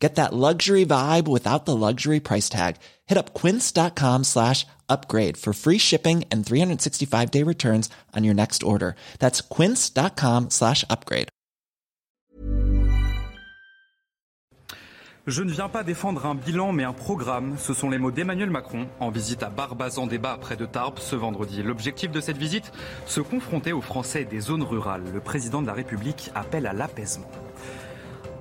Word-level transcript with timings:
Get 0.00 0.14
that 0.14 0.32
luxury 0.32 0.86
vibe 0.86 1.28
without 1.28 1.66
the 1.66 1.76
luxury 1.76 2.20
price 2.20 2.48
tag. 2.48 2.76
Hit 3.06 3.18
up 3.18 3.34
quince.com 3.34 4.24
slash 4.24 4.66
upgrade 4.88 5.36
for 5.36 5.52
free 5.52 5.78
shipping 5.78 6.24
and 6.32 6.44
365 6.44 7.30
day 7.30 7.44
returns 7.44 7.90
on 8.16 8.24
your 8.24 8.34
next 8.34 8.62
order. 8.62 8.94
That's 9.18 9.42
quince.com 9.42 10.48
slash 10.48 10.84
upgrade. 10.88 11.28
Je 15.26 15.42
ne 15.42 15.50
viens 15.52 15.68
pas 15.68 15.84
défendre 15.84 16.24
un 16.24 16.34
bilan 16.34 16.72
mais 16.72 16.82
un 16.82 16.94
programme. 16.94 17.56
Ce 17.58 17.74
sont 17.74 17.90
les 17.90 17.98
mots 17.98 18.10
d'Emmanuel 18.10 18.48
Macron 18.50 18.88
en 19.00 19.10
visite 19.10 19.42
à 19.42 19.50
Barbazan-Débat 19.50 20.38
près 20.40 20.56
de 20.56 20.64
Tarbes 20.64 20.98
ce 20.98 21.14
vendredi. 21.14 21.62
L'objectif 21.62 22.10
de 22.10 22.20
cette 22.20 22.38
visite, 22.38 22.72
se 23.06 23.20
confronter 23.20 23.72
aux 23.72 23.82
Français 23.82 24.24
des 24.24 24.40
zones 24.40 24.62
rurales. 24.62 25.04
Le 25.12 25.20
président 25.20 25.60
de 25.60 25.66
la 25.66 25.74
République 25.74 26.30
appelle 26.34 26.66
à 26.66 26.72
l'apaisement. 26.72 27.30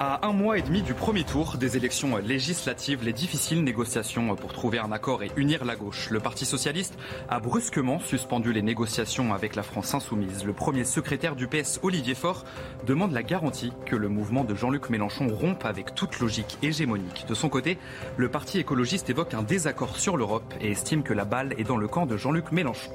À 0.02 0.26
un 0.26 0.32
mois 0.32 0.58
et 0.58 0.62
demi 0.62 0.82
du 0.82 0.94
premier 0.94 1.26
tour 1.26 1.58
des 1.58 1.76
élections 1.76 2.16
législatives, 2.16 3.04
les 3.04 3.12
difficiles 3.12 3.66
négociations 3.66 4.34
pour 4.38 4.54
trouver 4.54 4.80
un 4.80 4.94
accord 4.94 5.24
et 5.24 5.32
unir 5.36 5.66
la 5.66 5.76
gauche. 5.76 6.10
Le 6.10 6.22
Parti 6.22 6.46
socialiste 6.46 6.98
a 7.28 7.42
brusquement 7.42 8.00
suspendu 8.00 8.54
les 8.54 8.62
négociations 8.62 9.34
avec 9.34 9.58
la 9.58 9.64
France 9.64 9.94
insoumise. 9.94 10.46
Le 10.46 10.54
premier 10.54 10.86
secrétaire 10.86 11.36
du 11.36 11.48
PS, 11.48 11.82
Olivier 11.84 12.16
Faure, 12.16 12.46
demande 12.88 13.12
la 13.12 13.24
garantie 13.24 13.74
que 13.86 13.98
le 13.98 14.08
mouvement 14.08 14.46
de 14.46 14.56
Jean-Luc 14.56 14.90
Mélenchon 14.90 15.28
rompe 15.28 15.66
avec 15.66 15.94
toute 15.96 16.18
logique 16.22 16.58
hégémonique. 16.62 17.26
De 17.28 17.34
son 17.34 17.50
côté, 17.50 17.78
le 18.16 18.30
Parti 18.30 18.60
écologiste 18.60 19.10
évoque 19.10 19.34
un 19.34 19.44
désaccord 19.44 19.98
sur 19.98 20.16
l'Europe 20.16 20.54
et 20.62 20.72
estime 20.72 21.04
que 21.04 21.14
la 21.14 21.26
balle 21.26 21.56
est 21.58 21.68
dans 21.68 21.76
le 21.76 21.90
camp 21.90 22.06
de 22.06 22.16
Jean-Luc 22.16 22.54
Mélenchon. 22.54 22.92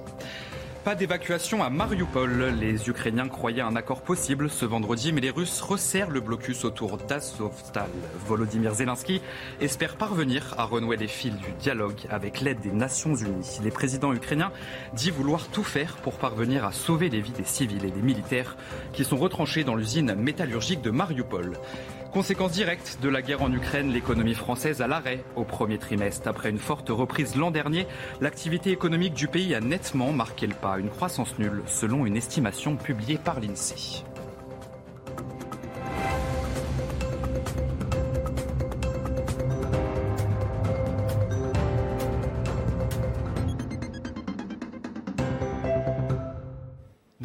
Pas 0.85 0.95
d'évacuation 0.95 1.63
à 1.63 1.71
Mariupol. 1.71 2.53
Les 2.61 2.91
Ukrainiens 2.91 3.29
croyaient 3.29 3.63
un 3.63 3.75
accord 3.75 4.03
possible 4.03 4.51
ce 4.51 4.67
vendredi, 4.67 5.15
mais 5.15 5.23
les 5.23 5.31
Russes 5.31 5.63
resserrent 5.63 6.11
le 6.11 6.21
blocus 6.21 6.67
autour 6.67 6.99
d'Azovstal. 6.99 7.89
Volodymyr 8.27 8.75
Zelensky 8.75 9.23
espère 9.63 9.97
parvenir 9.97 10.55
à 10.59 10.65
renouer 10.65 10.99
les 10.99 11.09
fils 11.09 11.33
du 11.33 11.53
dialogue 11.59 12.01
avec 12.11 12.43
l'aide 12.43 12.61
des 12.61 12.71
Nations 12.71 13.15
Unies. 13.15 13.61
Les 13.65 13.71
présidents 13.71 14.13
ukrainiens 14.13 14.53
dit 14.93 15.11
vouloir 15.11 15.49
tout 15.49 15.65
faire 15.65 15.97
pour 15.97 16.19
parvenir 16.19 16.67
à 16.67 16.73
sauver 16.73 17.09
les 17.09 17.23
vies 17.23 17.33
des 17.33 17.45
civils 17.45 17.87
et 17.87 17.91
des 17.91 18.03
militaires 18.03 18.55
qui 18.93 19.05
sont 19.05 19.17
retranchés 19.17 19.65
dans 19.65 19.77
l'usine 19.77 20.15
métallurgique 20.15 20.83
de 20.83 20.91
Mariupol. 20.91 21.57
Conséquence 22.15 22.53
directe 22.53 22.99
de 23.03 23.09
la 23.09 23.23
guerre 23.23 23.43
en 23.43 23.53
Ukraine, 23.53 23.91
l'économie 23.91 24.35
française 24.35 24.81
à 24.81 24.87
l'arrêt 24.87 25.25
au 25.35 25.43
premier 25.43 25.79
trimestre. 25.79 26.29
Après 26.29 26.49
une 26.49 26.61
forte 26.61 26.89
reprise 26.91 27.35
l'an 27.35 27.51
dernier, 27.51 27.89
l'activité 28.21 28.71
économique 28.71 29.15
du 29.15 29.27
pays 29.27 29.53
a 29.53 29.61
nettement 29.61 30.13
marqué 30.13 30.47
le 30.47 30.55
pas. 30.55 30.79
Une 30.79 30.91
croissance 30.91 31.37
nulle, 31.41 31.65
selon 31.67 32.07
une 32.07 32.17
estimation 32.17 32.77
publiée 32.77 33.19
par 33.19 33.41
l'INSEE. 33.41 34.05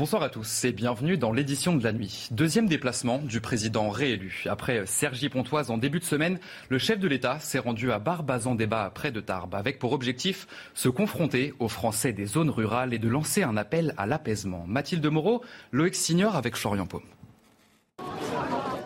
Bonsoir 0.10 0.24
à 0.24 0.30
tous 0.30 0.66
et 0.66 0.72
bienvenue 0.72 1.18
dans 1.20 1.32
l'édition 1.32 1.76
de 1.76 1.84
la 1.84 1.94
nuit. 1.94 2.30
Deuxième 2.32 2.68
déplacement 2.68 3.20
du 3.20 3.42
président 3.42 3.92
réélu. 3.92 4.44
Après 4.50 4.88
Sergi 4.88 5.30
Pontoise 5.30 5.70
en 5.70 5.78
début 5.78 6.00
de 6.00 6.04
semaine, 6.04 6.40
le 6.70 6.80
chef 6.80 6.98
de 6.98 7.08
l'État 7.08 7.40
s'est 7.40 7.60
rendu 7.60 7.92
à 7.92 8.00
Barbazan-Débat 8.00 8.92
près 8.96 9.12
de 9.12 9.22
Tarbes 9.22 9.54
avec 9.54 9.78
pour 9.78 9.94
objectif 9.94 10.48
se 10.74 10.90
confronter 10.90 11.54
aux 11.60 11.68
Français 11.68 12.12
des 12.12 12.26
zones 12.26 12.50
rurales 12.50 12.92
et 12.96 12.98
de 12.98 13.08
lancer 13.08 13.44
un 13.44 13.56
appel 13.56 13.94
à 13.98 14.08
l'apaisement. 14.08 14.64
Mathilde 14.66 15.06
Moreau, 15.06 15.44
Loïc 15.72 15.94
Signor 15.94 16.36
avec 16.36 16.56
Florian 16.56 16.88
Paume. 16.88 17.04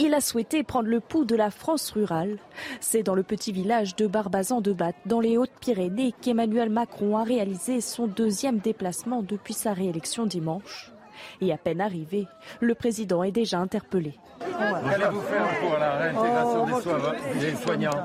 Il 0.02 0.14
a 0.14 0.20
souhaité 0.20 0.64
prendre 0.64 0.90
le 0.90 1.00
pouls 1.00 1.24
de 1.24 1.38
la 1.38 1.52
France 1.52 1.90
rurale. 1.92 2.38
C'est 2.82 3.04
dans 3.04 3.16
le 3.16 3.24
petit 3.24 3.54
village 3.54 3.96
de 3.96 4.08
Barbazan-de-Batte, 4.08 4.98
dans 5.06 5.22
les 5.22 5.38
Hautes-Pyrénées, 5.38 6.14
qu'Emmanuel 6.22 6.70
Macron 6.70 7.16
a 7.16 7.24
réalisé 7.24 7.80
son 7.80 8.08
deuxième 8.08 8.58
déplacement 8.58 9.24
depuis 9.24 9.54
sa 9.54 9.72
réélection 9.72 10.26
dimanche. 10.26 10.92
Et 11.42 11.52
à 11.52 11.58
peine 11.58 11.82
arrivé, 11.82 12.28
le 12.60 12.76
président 12.76 13.24
est 13.24 13.32
déjà 13.32 13.60
interpellé. 13.60 14.14
Qu'allez-vous 14.40 15.22
faire 15.22 15.60
pour 15.62 15.78
la 15.80 15.98
réintégration 15.98 16.66
des, 16.66 17.40
des 17.40 17.56
soignants. 17.56 18.04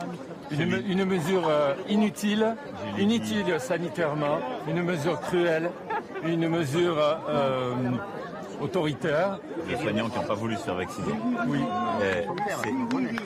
Une, 0.51 1.05
mesure 1.05 1.47
euh, 1.47 1.75
inutile, 1.89 2.55
inutile 2.99 3.59
sanitairement, 3.59 4.39
une 4.67 4.83
mesure 4.83 5.21
cruelle, 5.21 5.71
une 6.25 6.49
mesure 6.49 6.97
euh, 7.29 7.75
autoritaire. 8.61 9.39
Les 9.69 9.77
soignants 9.77 10.09
qui 10.09 10.19
n'ont 10.19 10.27
pas 10.27 10.35
voulu 10.35 10.57
se 10.57 10.63
faire 10.63 10.75
vacciner. 10.75 11.13
Oui. 11.47 11.61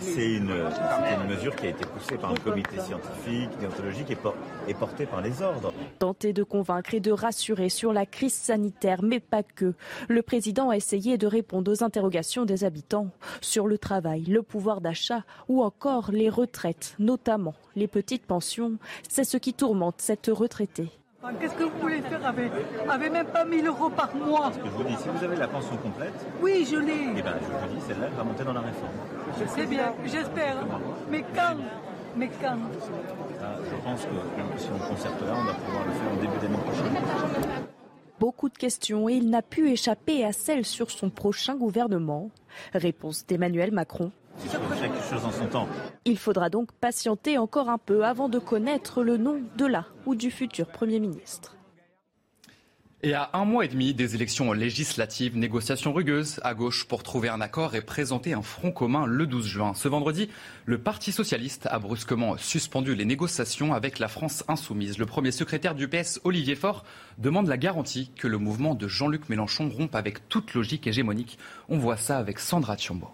C'est 0.00 0.32
une, 0.34 0.50
une, 0.50 1.28
mesure 1.28 1.54
qui 1.56 1.66
a 1.66 1.70
été 1.70 1.84
poussée 1.87 2.16
par 2.16 2.31
un 2.31 2.37
comité 2.37 2.78
scientifique, 2.81 3.50
déontologique 3.60 4.10
et, 4.10 4.16
por 4.16 4.34
et 4.69 4.75
portée 4.75 5.06
par 5.06 5.20
les 5.20 5.43
ordres. 5.43 5.72
Tenter 5.98 6.32
de 6.32 6.43
convaincre 6.43 6.94
et 6.94 7.00
de 7.00 7.12
rassurer 7.12 7.69
sur 7.69 7.93
la 7.93 8.06
crise 8.06 8.34
sanitaire, 8.34 9.03
mais 9.03 9.20
pas 9.20 9.43
que. 9.43 9.75
Le 10.09 10.22
président 10.22 10.70
a 10.70 10.76
essayé 10.76 11.19
de 11.19 11.26
répondre 11.26 11.70
aux 11.70 11.84
interrogations 11.84 12.44
des 12.44 12.64
habitants 12.64 13.09
sur 13.41 13.66
le 13.66 13.78
travail, 13.78 14.25
le 14.25 14.43
pouvoir 14.43 14.81
d'achat 14.81 15.25
ou 15.49 15.62
encore 15.62 16.10
les 16.12 16.28
retraites, 16.28 16.94
notamment 16.99 17.54
les 17.76 17.88
petites 17.88 18.26
pensions. 18.26 18.78
C'est 19.09 19.25
ce 19.25 19.37
qui 19.37 19.54
tourmente 19.54 19.97
cette 19.99 20.31
retraitée. 20.32 20.91
Qu'est-ce 21.41 21.55
que 21.55 21.65
vous 21.65 21.78
voulez 21.81 22.00
faire 22.03 22.27
avec, 22.27 22.50
avec 22.88 23.12
même 23.12 23.27
pas 23.27 23.44
1000 23.44 23.65
euros 23.66 23.91
par 23.91 24.15
mois 24.16 24.50
Ce 24.53 24.59
que 24.59 24.65
je 24.66 24.71
vous 24.71 24.83
dis, 24.84 24.97
si 24.97 25.09
vous 25.09 25.25
avez 25.25 25.37
la 25.37 25.47
pension 25.47 25.77
complète, 25.77 26.15
oui, 26.41 26.66
je 26.69 26.77
l'ai. 26.77 27.10
Eh 27.16 27.22
ben, 27.22 27.34
je 27.41 27.47
vous 27.69 27.75
dis, 27.75 27.81
celle-là, 27.87 28.06
elle 28.10 28.16
va 28.16 28.25
monter 28.25 28.43
dans 28.44 28.53
la 28.53 28.60
réforme. 28.60 28.91
Je 29.41 29.47
sais 29.47 29.66
bien, 29.66 29.93
j'espère. 30.05 30.56
Mais 31.11 31.22
quand? 31.34 31.56
Mais 32.16 32.28
quand? 32.41 32.56
Ah, 33.41 33.55
Je 33.65 33.84
pense 33.84 34.03
que 34.03 34.59
si 34.61 34.69
on 34.75 34.78
concerte 34.88 35.21
là, 35.22 35.34
on 35.41 35.44
va 35.44 35.55
pouvoir 35.55 35.84
le 35.87 35.93
faire 35.93 36.12
au 36.12 36.21
début 36.21 36.38
d'année 36.41 36.62
prochaine. 36.62 36.94
Beaucoup 38.19 38.49
de 38.49 38.59
questions 38.59 39.09
et 39.09 39.15
il 39.15 39.31
n'a 39.31 39.43
pu 39.43 39.71
échapper 39.71 40.25
à 40.25 40.32
celle 40.32 40.65
sur 40.65 40.91
son 40.91 41.09
prochain 41.11 41.55
gouvernement. 41.56 42.31
Réponse 42.75 43.27
d'Emmanuel 43.27 43.71
Macron. 43.72 44.11
Chose 45.10 45.25
en 45.25 45.31
son 45.31 45.47
temps. 45.47 45.69
Il 46.04 46.19
faudra 46.19 46.48
donc 46.48 46.72
patienter 46.72 47.38
encore 47.38 47.69
un 47.69 47.78
peu 47.78 48.04
avant 48.04 48.28
de 48.28 48.38
connaître 48.38 49.03
le 49.03 49.16
nom 49.16 49.41
de 49.56 49.66
la 49.66 49.87
ou 50.06 50.15
du 50.15 50.31
futur 50.31 50.66
Premier 50.66 51.00
ministre. 51.00 51.56
Et 53.04 53.15
à 53.15 53.31
un 53.32 53.44
mois 53.44 53.65
et 53.65 53.69
demi 53.69 53.94
des 53.94 54.15
élections 54.15 54.53
législatives, 54.53 55.37
négociations 55.37 55.93
rugueuses 55.93 56.38
à 56.44 56.54
gauche 56.54 56.87
pour 56.87 57.03
trouver 57.03 57.28
un 57.28 57.41
accord 57.41 57.75
et 57.75 57.82
présenter 57.82 58.32
un 58.32 58.43
front 58.43 58.70
commun 58.70 59.06
le 59.06 59.26
12 59.26 59.44
juin. 59.44 59.75
Ce 59.75 59.88
vendredi, 59.88 60.28
le 60.66 60.78
Parti 60.78 61.10
socialiste 61.10 61.66
a 61.66 61.81
brusquement 61.81 62.37
suspendu 62.37 62.94
les 62.94 63.04
négociations 63.04 63.75
avec 63.75 63.99
la 63.99 64.06
France 64.06 64.44
insoumise. 64.47 64.99
Le 64.99 65.06
premier 65.06 65.32
secrétaire 65.32 65.75
du 65.75 65.88
PS, 65.88 66.20
Olivier 66.22 66.54
Faure, 66.54 66.84
demande 67.19 67.49
la 67.49 67.56
garantie 67.56 68.12
que 68.16 68.28
le 68.28 68.38
mouvement 68.38 68.76
de 68.76 68.87
Jean-Luc 68.87 69.28
Mélenchon 69.28 69.69
rompe 69.69 69.97
avec 69.97 70.28
toute 70.28 70.54
logique 70.54 70.87
hégémonique. 70.87 71.38
On 71.69 71.78
voit 71.78 71.97
ça 71.97 72.19
avec 72.19 72.38
Sandra 72.38 72.76
Thiombo. 72.76 73.09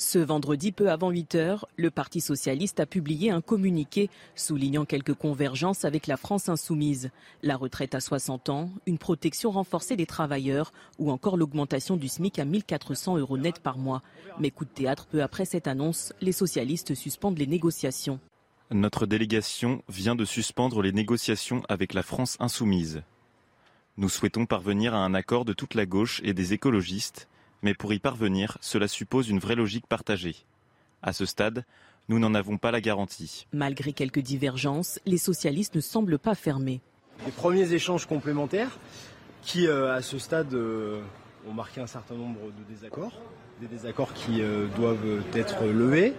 Ce 0.00 0.20
vendredi, 0.20 0.70
peu 0.70 0.92
avant 0.92 1.10
8 1.10 1.34
heures, 1.34 1.66
le 1.76 1.90
Parti 1.90 2.20
socialiste 2.20 2.78
a 2.78 2.86
publié 2.86 3.32
un 3.32 3.40
communiqué 3.40 4.10
soulignant 4.36 4.84
quelques 4.84 5.14
convergences 5.14 5.84
avec 5.84 6.06
la 6.06 6.16
France 6.16 6.48
insoumise. 6.48 7.10
La 7.42 7.56
retraite 7.56 7.96
à 7.96 8.00
60 8.00 8.48
ans, 8.48 8.70
une 8.86 8.98
protection 8.98 9.50
renforcée 9.50 9.96
des 9.96 10.06
travailleurs 10.06 10.72
ou 11.00 11.10
encore 11.10 11.36
l'augmentation 11.36 11.96
du 11.96 12.06
SMIC 12.06 12.38
à 12.38 12.44
1400 12.44 13.18
euros 13.18 13.38
net 13.38 13.58
par 13.58 13.76
mois. 13.76 14.04
Mais 14.38 14.52
coup 14.52 14.64
de 14.64 14.70
théâtre, 14.70 15.08
peu 15.10 15.20
après 15.20 15.44
cette 15.44 15.66
annonce, 15.66 16.12
les 16.20 16.30
socialistes 16.30 16.94
suspendent 16.94 17.38
les 17.38 17.48
négociations. 17.48 18.20
Notre 18.70 19.04
délégation 19.04 19.82
vient 19.88 20.14
de 20.14 20.24
suspendre 20.24 20.80
les 20.80 20.92
négociations 20.92 21.64
avec 21.68 21.92
la 21.92 22.04
France 22.04 22.36
insoumise. 22.38 23.02
Nous 23.96 24.08
souhaitons 24.08 24.46
parvenir 24.46 24.94
à 24.94 24.98
un 24.98 25.12
accord 25.12 25.44
de 25.44 25.54
toute 25.54 25.74
la 25.74 25.86
gauche 25.86 26.20
et 26.22 26.34
des 26.34 26.52
écologistes 26.52 27.26
mais 27.62 27.74
pour 27.74 27.92
y 27.92 27.98
parvenir, 27.98 28.58
cela 28.60 28.88
suppose 28.88 29.28
une 29.28 29.38
vraie 29.38 29.54
logique 29.54 29.86
partagée. 29.86 30.36
À 31.02 31.12
ce 31.12 31.26
stade, 31.26 31.64
nous 32.08 32.18
n'en 32.18 32.34
avons 32.34 32.56
pas 32.56 32.70
la 32.70 32.80
garantie. 32.80 33.46
Malgré 33.52 33.92
quelques 33.92 34.20
divergences, 34.20 34.98
les 35.06 35.18
socialistes 35.18 35.74
ne 35.74 35.80
semblent 35.80 36.18
pas 36.18 36.34
fermés. 36.34 36.80
Les 37.26 37.32
premiers 37.32 37.72
échanges 37.72 38.06
complémentaires 38.06 38.78
qui, 39.42 39.66
euh, 39.66 39.94
à 39.94 40.02
ce 40.02 40.18
stade, 40.18 40.52
euh, 40.54 41.00
ont 41.48 41.52
marqué 41.52 41.80
un 41.80 41.86
certain 41.86 42.14
nombre 42.14 42.40
de 42.46 42.72
désaccords, 42.72 43.12
des 43.60 43.66
désaccords 43.66 44.12
qui 44.14 44.40
euh, 44.40 44.66
doivent 44.76 45.22
être 45.34 45.64
levés. 45.64 46.14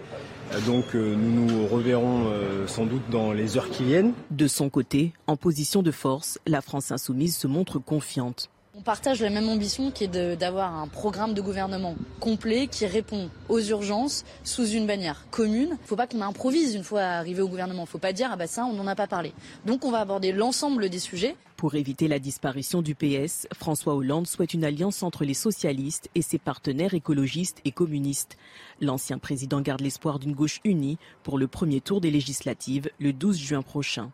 Donc 0.66 0.94
nous 0.94 1.46
nous 1.46 1.66
reverrons 1.66 2.32
sans 2.66 2.86
doute 2.86 3.08
dans 3.10 3.32
les 3.32 3.56
heures 3.56 3.70
qui 3.70 3.84
viennent. 3.84 4.12
De 4.30 4.48
son 4.48 4.68
côté, 4.68 5.12
en 5.28 5.36
position 5.36 5.82
de 5.82 5.92
force, 5.92 6.40
la 6.46 6.60
France 6.60 6.90
insoumise 6.90 7.36
se 7.36 7.46
montre 7.46 7.78
confiante. 7.78 8.50
On 8.80 8.82
partage 8.82 9.20
la 9.20 9.28
même 9.28 9.50
ambition 9.50 9.90
qui 9.90 10.04
est 10.04 10.36
d'avoir 10.38 10.74
un 10.74 10.88
programme 10.88 11.34
de 11.34 11.42
gouvernement 11.42 11.96
complet 12.18 12.66
qui 12.66 12.86
répond 12.86 13.28
aux 13.50 13.60
urgences 13.60 14.24
sous 14.42 14.66
une 14.66 14.86
bannière 14.86 15.26
commune. 15.30 15.68
Il 15.68 15.82
ne 15.82 15.86
faut 15.86 15.96
pas 15.96 16.06
qu'on 16.06 16.22
improvise 16.22 16.74
une 16.74 16.82
fois 16.82 17.02
arrivé 17.02 17.42
au 17.42 17.48
gouvernement. 17.48 17.82
Il 17.82 17.84
ne 17.84 17.90
faut 17.90 17.98
pas 17.98 18.14
dire 18.14 18.30
ah 18.32 18.36
bah 18.36 18.46
ça 18.46 18.64
on 18.64 18.72
n'en 18.72 18.86
a 18.86 18.94
pas 18.94 19.06
parlé. 19.06 19.34
Donc 19.66 19.84
on 19.84 19.90
va 19.90 19.98
aborder 19.98 20.32
l'ensemble 20.32 20.88
des 20.88 20.98
sujets. 20.98 21.36
Pour 21.58 21.74
éviter 21.74 22.08
la 22.08 22.18
disparition 22.18 22.80
du 22.80 22.94
PS, 22.94 23.46
François 23.52 23.94
Hollande 23.94 24.26
souhaite 24.26 24.54
une 24.54 24.64
alliance 24.64 25.02
entre 25.02 25.26
les 25.26 25.34
socialistes 25.34 26.08
et 26.14 26.22
ses 26.22 26.38
partenaires 26.38 26.94
écologistes 26.94 27.60
et 27.66 27.72
communistes. 27.72 28.38
L'ancien 28.80 29.18
président 29.18 29.60
garde 29.60 29.82
l'espoir 29.82 30.18
d'une 30.18 30.32
gauche 30.34 30.60
unie 30.64 30.96
pour 31.22 31.36
le 31.36 31.48
premier 31.48 31.82
tour 31.82 32.00
des 32.00 32.10
législatives 32.10 32.88
le 32.98 33.12
12 33.12 33.36
juin 33.36 33.60
prochain. 33.60 34.10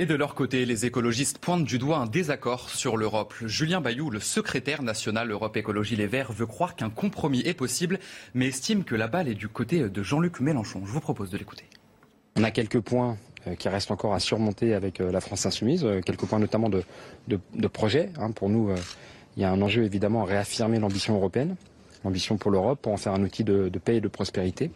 Et 0.00 0.06
de 0.06 0.14
leur 0.14 0.36
côté, 0.36 0.64
les 0.64 0.86
écologistes 0.86 1.38
pointent 1.38 1.64
du 1.64 1.76
doigt 1.76 1.98
un 1.98 2.06
désaccord 2.06 2.70
sur 2.70 2.96
l'Europe. 2.96 3.34
Julien 3.44 3.80
Bayou, 3.80 4.10
le 4.10 4.20
secrétaire 4.20 4.80
national 4.82 5.28
Europe 5.28 5.56
Écologie 5.56 5.96
Les 5.96 6.06
Verts, 6.06 6.30
veut 6.30 6.46
croire 6.46 6.76
qu'un 6.76 6.88
compromis 6.88 7.40
est 7.40 7.54
possible, 7.54 7.98
mais 8.32 8.46
estime 8.46 8.84
que 8.84 8.94
la 8.94 9.08
balle 9.08 9.26
est 9.26 9.34
du 9.34 9.48
côté 9.48 9.88
de 9.88 10.02
Jean-Luc 10.04 10.38
Mélenchon. 10.38 10.82
Je 10.86 10.92
vous 10.92 11.00
propose 11.00 11.30
de 11.30 11.36
l'écouter. 11.36 11.64
On 12.36 12.44
a 12.44 12.52
quelques 12.52 12.78
points 12.78 13.16
euh, 13.48 13.56
qui 13.56 13.68
restent 13.68 13.90
encore 13.90 14.14
à 14.14 14.20
surmonter 14.20 14.72
avec 14.72 15.00
euh, 15.00 15.10
la 15.10 15.20
France 15.20 15.46
insoumise, 15.46 15.84
euh, 15.84 16.00
quelques 16.00 16.26
points 16.26 16.38
notamment 16.38 16.68
de, 16.68 16.84
de, 17.26 17.66
projet. 17.66 18.10
Hein. 18.20 18.30
Pour 18.30 18.50
nous, 18.50 18.70
il 19.36 19.42
y 19.42 19.44
a 19.44 19.50
un 19.50 19.60
enjeu 19.60 19.82
évidemment 19.82 20.22
à 20.22 20.26
réaffirmer 20.26 20.78
l'ambition 20.78 21.16
européenne, 21.16 21.56
l'ambition 22.04 22.36
pour 22.36 22.52
l'Europe, 22.52 22.78
pour 22.82 22.92
en 22.92 22.98
faire 22.98 23.14
un 23.14 23.22
outil 23.24 23.42
de, 23.42 23.68
paix 23.84 23.96
et 23.96 24.00
de 24.00 24.06
prospérité. 24.06 24.70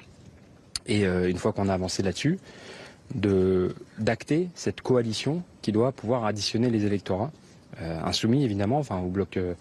Et 0.87 1.05
une 1.05 1.39
fois 1.39 1.53
qu'on 1.53 1.69
a 1.69 1.75
avancé 1.75 2.03
là-dessus, 2.03 2.41
d'acter 3.15 4.49
cette 4.55 4.81
coalition 4.81 5.43
qui 5.61 5.73
doit 5.73 5.93
pouvoir 5.93 6.25
additionner 6.25 6.71
les 6.71 6.85
électorats. 6.85 7.31
Euh, 7.81 8.01
insoumis 8.05 8.45
évidemment, 8.45 8.79
enfin 8.79 9.01
au 9.01 9.09
bloc 9.09 9.39
euh, 9.39 9.55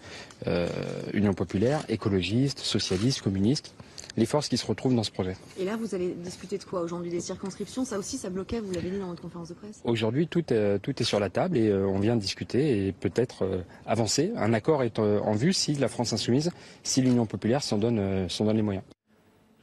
euh, 0.46 0.68
Union 1.14 1.32
populaire, 1.32 1.82
écologiste, 1.88 2.58
socialiste, 2.58 3.22
communiste, 3.22 3.74
les 4.18 4.26
forces 4.26 4.48
qui 4.50 4.58
se 4.58 4.66
retrouvent 4.66 4.94
dans 4.94 5.02
ce 5.02 5.10
projet. 5.10 5.34
Et 5.58 5.64
là, 5.64 5.78
vous 5.78 5.94
allez 5.94 6.14
discuter 6.22 6.58
de 6.58 6.64
quoi 6.64 6.82
aujourd'hui 6.82 7.10
Des 7.10 7.20
circonscriptions? 7.20 7.86
Ça 7.86 7.98
aussi, 7.98 8.18
ça 8.18 8.28
bloquait, 8.28 8.60
vous 8.60 8.72
l'avez 8.72 8.90
dit 8.90 8.98
dans 8.98 9.06
votre 9.06 9.22
conférence 9.22 9.48
de 9.48 9.54
presse? 9.54 9.80
Aujourd'hui, 9.84 10.28
tout, 10.28 10.42
tout 10.42 11.02
est 11.02 11.04
sur 11.04 11.20
la 11.20 11.30
table 11.30 11.56
et 11.56 11.72
on 11.72 11.98
vient 11.98 12.16
discuter 12.16 12.86
et 12.86 12.92
peut-être 12.92 13.64
avancer. 13.86 14.30
Un 14.36 14.52
accord 14.52 14.82
est 14.82 14.98
en 14.98 15.32
vue 15.32 15.54
si 15.54 15.72
la 15.74 15.88
France 15.88 16.12
insoumise, 16.12 16.50
si 16.82 17.00
l'Union 17.00 17.24
populaire 17.24 17.62
s'en 17.62 17.78
donne, 17.78 18.28
donne 18.28 18.56
les 18.56 18.62
moyens. 18.62 18.84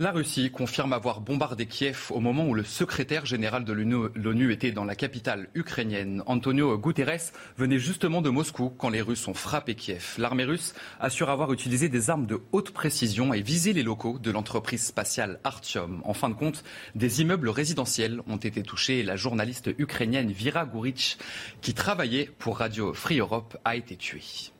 La 0.02 0.12
Russie 0.12 0.50
confirme 0.50 0.94
avoir 0.94 1.20
bombardé 1.20 1.66
Kiev 1.66 2.08
au 2.12 2.22
moment 2.22 2.48
où 2.48 2.54
le 2.54 2.64
secrétaire 2.64 3.26
général 3.26 3.66
de 3.66 3.74
l'ONU 3.74 4.54
était 4.54 4.72
dans 4.72 4.86
la 4.86 4.96
capitale 4.96 5.50
ukrainienne. 5.56 6.24
Antonio 6.26 6.78
Guterres 6.78 7.34
venait 7.58 7.80
justement 7.80 8.22
de 8.22 8.30
Moscou 8.30 8.70
quand 8.70 8.88
les 8.88 9.02
Russes 9.02 9.28
ont 9.28 9.34
frappé 9.34 9.76
Kiev. 9.76 10.16
L'armée 10.18 10.46
russe 10.46 10.74
assure 11.02 11.30
avoir 11.30 11.52
utilisé 11.52 11.90
des 11.90 12.10
armes 12.10 12.28
de 12.28 12.40
haute 12.54 12.72
précision 12.72 13.34
et 13.34 13.42
visé 13.42 13.74
les 13.74 13.84
locaux 13.84 14.20
de 14.20 14.32
l'entreprise 14.32 14.86
spatiale 14.86 15.42
Artyom. 15.44 16.02
En 16.06 16.14
fin 16.14 16.30
de 16.30 16.36
compte, 16.36 16.64
des 16.96 17.20
immeubles 17.20 17.50
résidentiels 17.50 18.22
ont 18.26 18.38
été 18.38 18.64
touchés 18.64 19.00
et 19.00 19.04
la 19.04 19.18
journaliste 19.18 19.70
ukrainienne 19.80 20.32
Vira 20.32 20.66
Gourich, 20.66 21.18
qui 21.60 21.74
travaillait 21.74 22.32
pour 22.40 22.60
Radio 22.60 22.94
Free 22.94 23.20
Europe, 23.20 23.58
a 23.66 23.76
été 23.76 23.98
tuée. 23.98 24.54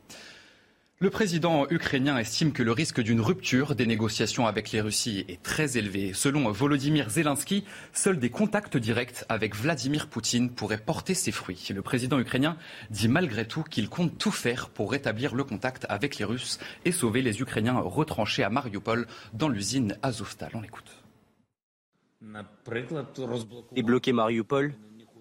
Le 1.02 1.10
président 1.10 1.66
ukrainien 1.70 2.18
estime 2.18 2.52
que 2.52 2.62
le 2.62 2.74
risque 2.74 3.00
d'une 3.00 3.22
rupture 3.22 3.74
des 3.74 3.86
négociations 3.86 4.48
avec 4.48 4.74
les 4.74 4.82
Russies 4.82 5.24
est 5.30 5.42
très 5.42 5.78
élevé. 5.78 6.12
Selon 6.12 6.52
Volodymyr 6.52 7.10
Zelensky, 7.10 7.64
seuls 7.94 8.20
des 8.20 8.30
contacts 8.30 8.76
directs 8.76 9.24
avec 9.30 9.56
Vladimir 9.56 10.10
Poutine 10.10 10.50
pourraient 10.50 10.78
porter 10.78 11.14
ses 11.14 11.32
fruits. 11.32 11.70
Le 11.74 11.82
président 11.82 12.20
ukrainien 12.20 12.58
dit 12.90 13.08
malgré 13.08 13.48
tout 13.48 13.64
qu'il 13.64 13.88
compte 13.88 14.18
tout 14.18 14.32
faire 14.32 14.68
pour 14.68 14.92
rétablir 14.92 15.36
le 15.36 15.46
contact 15.46 15.86
avec 15.88 16.18
les 16.18 16.26
Russes 16.26 16.60
et 16.84 16.92
sauver 16.92 17.22
les 17.22 17.40
Ukrainiens 17.40 17.80
retranchés 17.80 18.44
à 18.44 18.50
Mariupol 18.50 19.08
dans 19.32 19.48
l'usine 19.48 19.98
Azovstal. 20.02 20.52
On 20.54 20.60
l'écoute. 20.60 21.02
Débloquer 23.72 24.12
Mariupol, 24.12 24.74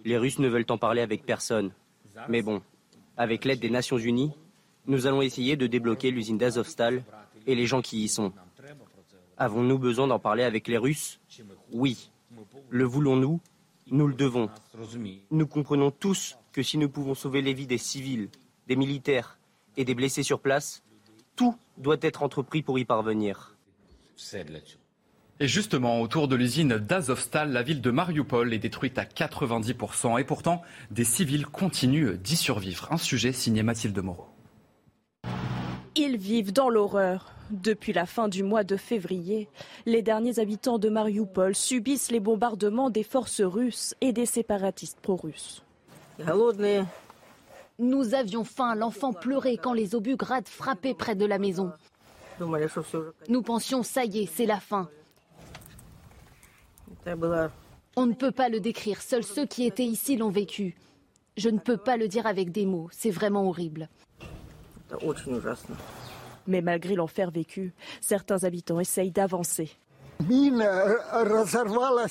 les 0.05 0.19
Russes 0.19 0.41
ne 0.41 0.49
veulent 0.49 0.67
en 0.71 0.79
parler 0.79 1.03
avec 1.03 1.25
personne. 1.25 1.71
Mais 2.29 2.43
bon, 2.43 2.63
avec 3.17 3.45
l'aide 3.45 3.61
des 3.61 3.71
Nations 3.71 3.99
Unies, 3.99 4.33
nous 4.89 5.07
allons 5.07 5.23
essayer 5.23 5.57
de 5.57 5.67
débloquer 5.67 6.11
l'usine 6.11 6.39
d'Azovstal 6.39 7.05
et 7.47 7.55
les 7.55 7.67
gens 7.67 7.83
qui 7.83 8.03
y 8.03 8.09
sont. 8.09 8.33
Avons-nous 9.37 9.79
besoin 9.79 10.09
d'en 10.09 10.19
parler 10.19 10.43
avec 10.43 10.67
les 10.67 10.79
Russes? 10.79 11.21
Oui. 11.73 12.11
Le 12.71 12.85
voulons-nous? 12.85 13.41
Nous 13.91 14.09
le 14.09 14.15
devons. 14.15 14.51
Nous 15.31 15.47
comprenons 15.47 15.91
tous 15.91 16.37
que 16.53 16.63
si 16.63 16.79
nous 16.79 16.89
pouvons 16.89 17.15
sauver 17.15 17.43
les 17.43 17.55
vies 17.55 17.67
des 17.67 17.79
civils, 17.79 18.29
des 18.67 18.77
militaires 18.77 19.39
et 19.77 19.85
des 19.85 19.95
blessés 19.95 20.23
sur 20.23 20.41
place, 20.41 20.83
tout 21.37 21.55
doit 21.77 21.99
être 22.01 22.23
entrepris 22.23 22.63
pour 22.63 22.79
y 22.79 22.85
parvenir. 22.85 23.57
Et 25.41 25.47
justement, 25.47 26.01
autour 26.01 26.27
de 26.27 26.35
l'usine 26.35 26.79
d'Azovstal, 26.79 27.53
la 27.53 27.63
ville 27.63 27.81
de 27.81 27.91
Mariupol 27.91 28.53
est 28.53 28.59
détruite 28.59 28.99
à 28.99 29.05
90%. 29.05 30.19
Et 30.19 30.25
pourtant, 30.25 30.63
des 30.91 31.05
civils 31.05 31.47
continuent 31.47 32.17
d'y 32.17 32.37
survivre. 32.37 32.89
Un 32.91 32.97
sujet 32.99 33.33
signé 33.33 33.63
Mathilde 33.63 33.99
Moreau. 34.01 34.27
Ils 36.01 36.17
vivent 36.17 36.53
dans 36.53 36.69
l'horreur. 36.69 37.33
Depuis 37.51 37.93
la 37.93 38.07
fin 38.07 38.29
du 38.29 38.45
mois 38.45 38.63
de 38.63 38.77
février, 38.77 39.49
les 39.85 40.01
derniers 40.01 40.39
habitants 40.39 40.79
de 40.79 40.89
Mariupol 40.89 41.57
subissent 41.57 42.13
les 42.13 42.21
bombardements 42.21 42.89
des 42.89 43.03
forces 43.03 43.41
russes 43.41 43.97
et 44.01 44.13
des 44.13 44.25
séparatistes 44.25 45.01
pro-russes. 45.01 45.65
Nous 47.81 48.15
avions 48.15 48.45
faim, 48.45 48.77
l'enfant 48.77 49.13
pleurait 49.13 49.57
quand 49.57 49.73
les 49.73 49.97
obus 49.97 50.15
grades 50.15 50.47
frappaient 50.47 50.95
près 50.95 51.17
de 51.17 51.27
la 51.27 51.41
maison. 51.41 51.73
Nous 53.29 53.43
pensions, 53.43 53.83
ça 53.83 54.05
y 54.05 54.21
est, 54.21 54.27
c'est 54.27 54.47
la 54.47 54.61
fin. 54.61 54.89
On 57.97 58.07
ne 58.07 58.15
peut 58.15 58.31
pas 58.31 58.49
le 58.49 58.61
décrire, 58.61 59.03
seuls 59.03 59.25
ceux 59.25 59.47
qui 59.47 59.65
étaient 59.65 59.85
ici 59.85 60.17
l'ont 60.17 60.31
vécu. 60.31 60.77
Je 61.37 61.49
ne 61.49 61.59
peux 61.59 61.77
pas 61.77 61.97
le 61.97 62.07
dire 62.07 62.29
avec 62.29 62.53
des 62.53 62.67
mots, 62.67 62.89
c'est 62.93 63.11
vraiment 63.11 63.49
horrible. 63.49 63.89
Mais 66.47 66.63
malgré 66.63 66.95
l'enfer 66.95 67.31
vécu, 67.31 67.75
certains 68.01 68.45
habitants 68.45 68.81
essayent 68.81 69.11
d'avancer. 69.11 69.71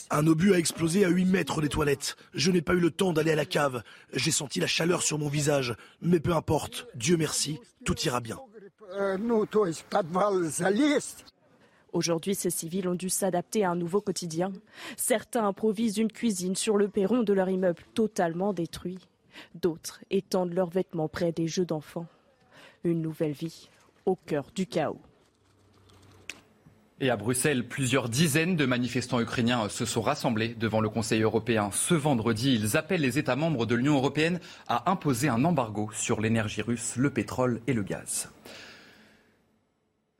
Un 0.09 0.27
obus 0.27 0.53
a 0.53 0.57
explosé 0.57 1.03
à 1.03 1.09
8 1.09 1.25
mètres 1.25 1.61
des 1.61 1.67
toilettes. 1.67 2.15
Je 2.33 2.51
n'ai 2.51 2.61
pas 2.61 2.73
eu 2.73 2.79
le 2.79 2.91
temps 2.91 3.11
d'aller 3.11 3.31
à 3.31 3.35
la 3.35 3.45
cave. 3.45 3.83
J'ai 4.13 4.31
senti 4.31 4.59
la 4.59 4.67
chaleur 4.67 5.01
sur 5.01 5.19
mon 5.19 5.27
visage. 5.27 5.75
Mais 6.01 6.19
peu 6.19 6.33
importe, 6.33 6.87
Dieu 6.95 7.17
merci, 7.17 7.59
tout 7.83 7.99
ira 8.01 8.21
bien. 8.21 8.39
Aujourd'hui, 11.91 12.35
ces 12.35 12.49
civils 12.49 12.87
ont 12.87 12.95
dû 12.95 13.09
s'adapter 13.09 13.65
à 13.65 13.71
un 13.71 13.75
nouveau 13.75 14.01
quotidien. 14.01 14.53
Certains 14.95 15.45
improvisent 15.45 15.97
une 15.97 16.11
cuisine 16.11 16.55
sur 16.55 16.77
le 16.77 16.87
perron 16.87 17.23
de 17.23 17.33
leur 17.33 17.49
immeuble 17.49 17.83
totalement 17.93 18.53
détruit. 18.53 18.99
D'autres 19.55 19.99
étendent 20.09 20.53
leurs 20.53 20.69
vêtements 20.69 21.09
près 21.09 21.31
des 21.31 21.47
jeux 21.47 21.65
d'enfants 21.65 22.07
une 22.83 23.01
nouvelle 23.01 23.33
vie 23.33 23.69
au 24.05 24.15
cœur 24.15 24.51
du 24.55 24.65
chaos. 24.65 25.01
Et 26.99 27.11
à 27.11 27.15
Bruxelles, 27.15 27.67
plusieurs 27.67 28.09
dizaines 28.09 28.55
de 28.55 28.65
manifestants 28.65 29.21
ukrainiens 29.21 29.69
se 29.69 29.85
sont 29.85 30.01
rassemblés 30.01 30.55
devant 30.55 30.81
le 30.81 30.89
Conseil 30.89 31.21
européen 31.21 31.69
ce 31.71 31.93
vendredi. 31.93 32.55
Ils 32.55 32.75
appellent 32.75 33.01
les 33.01 33.19
États 33.19 33.35
membres 33.35 33.67
de 33.67 33.75
l'Union 33.75 33.97
européenne 33.97 34.39
à 34.67 34.89
imposer 34.89 35.29
un 35.29 35.45
embargo 35.45 35.91
sur 35.93 36.21
l'énergie 36.21 36.63
russe, 36.63 36.95
le 36.95 37.11
pétrole 37.11 37.61
et 37.67 37.73
le 37.73 37.83
gaz. 37.83 38.29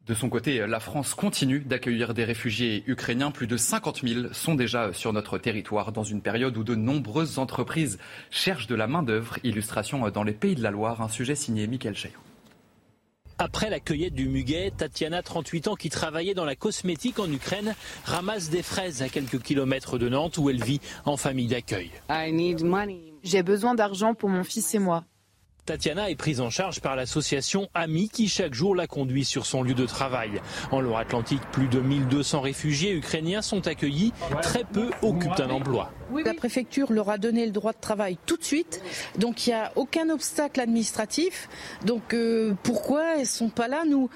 De 0.06 0.14
son 0.14 0.30
côté, 0.30 0.66
la 0.68 0.80
France 0.80 1.16
continue 1.16 1.62
d'accueillir 1.62 2.14
des 2.14 2.24
réfugiés 2.24 2.84
ukrainiens. 2.86 3.32
Plus 3.32 3.48
de 3.48 3.58
50 3.58 4.08
000 4.08 4.34
sont 4.34 4.54
déjà 4.54 4.94
sur 4.94 5.12
notre 5.14 5.40
territoire 5.40 5.92
dans 5.92 6.04
une 6.04 6.22
période 6.22 6.56
où 6.58 6.64
de 6.64 6.76
nombreuses 6.76 7.40
entreprises 7.40 7.98
cherchent 8.30 8.68
de 8.68 8.76
la 8.76 8.88
main-d'œuvre. 8.88 9.38
Illustration 9.44 10.08
dans 10.10 10.24
les 10.24 10.34
pays 10.34 10.56
de 10.56 10.64
la 10.64 10.72
Loire, 10.72 11.02
un 11.02 11.10
sujet 11.10 11.36
signé 11.36 11.66
Michael 11.66 11.96
Chaillot. 11.96 12.27
Après 13.40 13.70
la 13.70 13.80
cueillette 13.80 14.16
du 14.16 14.28
muguet, 14.28 14.72
Tatiana, 14.76 15.22
38 15.22 15.68
ans, 15.68 15.76
qui 15.76 15.90
travaillait 15.90 16.34
dans 16.34 16.46
la 16.46 16.56
cosmétique 16.56 17.20
en 17.20 17.32
Ukraine, 17.32 17.76
ramasse 18.04 18.50
des 18.50 18.64
fraises 18.64 19.04
à 19.04 19.10
quelques 19.10 19.42
kilomètres 19.42 20.00
de 20.00 20.10
Nantes 20.10 20.40
où 20.40 20.50
elle 20.50 20.64
vit 20.64 20.82
en 21.06 21.18
famille 21.18 21.48
d'accueil. 21.48 21.92
J'ai 23.24 23.44
besoin 23.44 23.76
d'argent 23.76 24.16
pour 24.16 24.30
mon 24.30 24.44
fils 24.44 24.74
et 24.74 24.80
moi. 24.80 25.04
Tatiana 25.66 26.10
est 26.10 26.16
prise 26.16 26.40
en 26.40 26.50
charge 26.50 26.80
par 26.80 26.96
l'association 26.96 27.68
AMI 27.74 28.10
qui 28.10 28.30
chaque 28.30 28.54
jour 28.54 28.74
la 28.74 28.88
conduit 28.88 29.26
sur 29.26 29.46
son 29.46 29.62
lieu 29.62 29.74
de 29.74 29.86
travail. 29.86 30.42
En 30.72 30.80
Loire-Atlantique, 30.80 31.42
plus 31.52 31.68
de 31.68 31.80
1200 31.80 32.42
réfugiés 32.42 32.94
ukrainiens 32.94 33.42
sont 33.42 33.68
accueillis. 33.68 34.14
Très 34.42 34.64
peu 34.64 34.90
occupent 35.02 35.40
un 35.40 35.50
emploi. 35.50 35.92
La 36.16 36.34
préfecture 36.34 36.92
leur 36.92 37.10
a 37.10 37.18
donné 37.18 37.46
le 37.46 37.52
droit 37.52 37.74
de 37.74 37.80
travail 37.80 38.18
tout 38.26 38.38
de 38.38 38.44
suite, 38.44 38.82
donc 39.18 39.46
il 39.46 39.52
n'y 39.52 39.56
a 39.56 39.72
aucun 39.76 40.10
obstacle 40.10 40.60
administratif. 40.60 41.50
Donc 41.86 42.14
euh, 42.14 42.54
pourquoi 42.64 43.20
elles 43.20 43.26
sont 43.26 43.50
pas 43.50 43.68
là 43.68 43.84
Nous, 43.88 44.10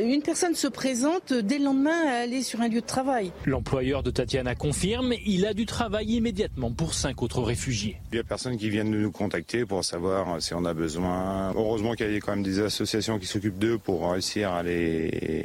une 0.00 0.22
personne 0.22 0.54
se 0.54 0.66
présente 0.66 1.32
dès 1.32 1.58
le 1.58 1.64
lendemain 1.64 2.06
à 2.06 2.22
aller 2.22 2.42
sur 2.42 2.60
un 2.60 2.68
lieu 2.68 2.80
de 2.80 2.86
travail. 2.86 3.32
L'employeur 3.46 4.02
de 4.02 4.10
Tatiana 4.10 4.54
confirme, 4.54 5.12
il 5.24 5.46
a 5.46 5.54
du 5.54 5.66
travail 5.66 6.06
immédiatement 6.06 6.72
pour 6.72 6.94
cinq 6.94 7.22
autres 7.22 7.42
réfugiés. 7.42 8.00
Il 8.12 8.16
y 8.16 8.20
a 8.20 8.24
personne 8.24 8.56
qui 8.56 8.70
viennent 8.70 8.90
nous 8.90 9.10
contacter 9.10 9.64
pour 9.64 9.84
savoir 9.84 10.40
si 10.40 10.54
on 10.54 10.64
a 10.64 10.74
besoin. 10.74 11.52
Heureusement 11.54 11.94
qu'il 11.94 12.12
y 12.12 12.16
a 12.16 12.20
quand 12.20 12.32
même 12.32 12.42
des 12.44 12.60
associations 12.60 13.18
qui 13.18 13.26
s'occupent 13.26 13.58
d'eux 13.58 13.78
pour 13.78 14.10
réussir 14.10 14.52
à 14.52 14.62
les 14.62 15.44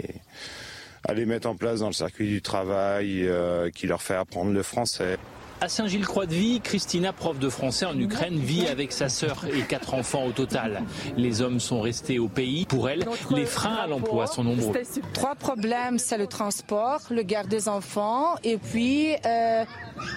à 1.08 1.13
les 1.13 1.25
mettre 1.25 1.48
en 1.48 1.55
place 1.55 1.79
dans 1.79 1.88
le 1.88 1.93
circuit 1.93 2.27
du 2.27 2.41
travail, 2.41 3.25
euh, 3.25 3.69
qui 3.69 3.88
leur 3.88 4.01
fait 4.01 4.15
apprendre 4.15 4.51
le 4.51 4.63
français. 4.63 5.17
À 5.62 5.68
Saint-Gilles-Croix-de-Vie, 5.68 6.62
Christina, 6.62 7.12
prof 7.12 7.38
de 7.38 7.50
français 7.50 7.86
en 7.86 7.98
Ukraine, 8.00 8.39
vit 8.39 8.68
avec 8.68 8.94
sa 8.94 9.10
sœur 9.10 9.44
et 9.54 9.62
quatre 9.63 9.94
enfants 9.94 10.24
au 10.24 10.32
total. 10.32 10.84
Les 11.18 11.42
hommes 11.42 11.60
sont 11.60 11.82
restés 11.82 12.18
au 12.18 12.30
pays. 12.30 12.66
Pour 12.66 12.89
elle, 12.89 13.06
les 13.32 13.46
freins 13.46 13.75
à 13.75 13.88
l'emploi 13.88 14.28
sont 14.28 14.46
nombreux. 14.46 14.74
Trois 15.13 15.36
problèmes, 15.36 16.00
c'est 16.00 16.18
le 16.18 16.28
transport, 16.28 17.01
le 17.10 17.24
garde 17.24 17.50
des 17.50 17.68
enfants 17.68 18.36
et 18.44 18.58
puis... 18.58 19.16
Euh... 19.25 19.66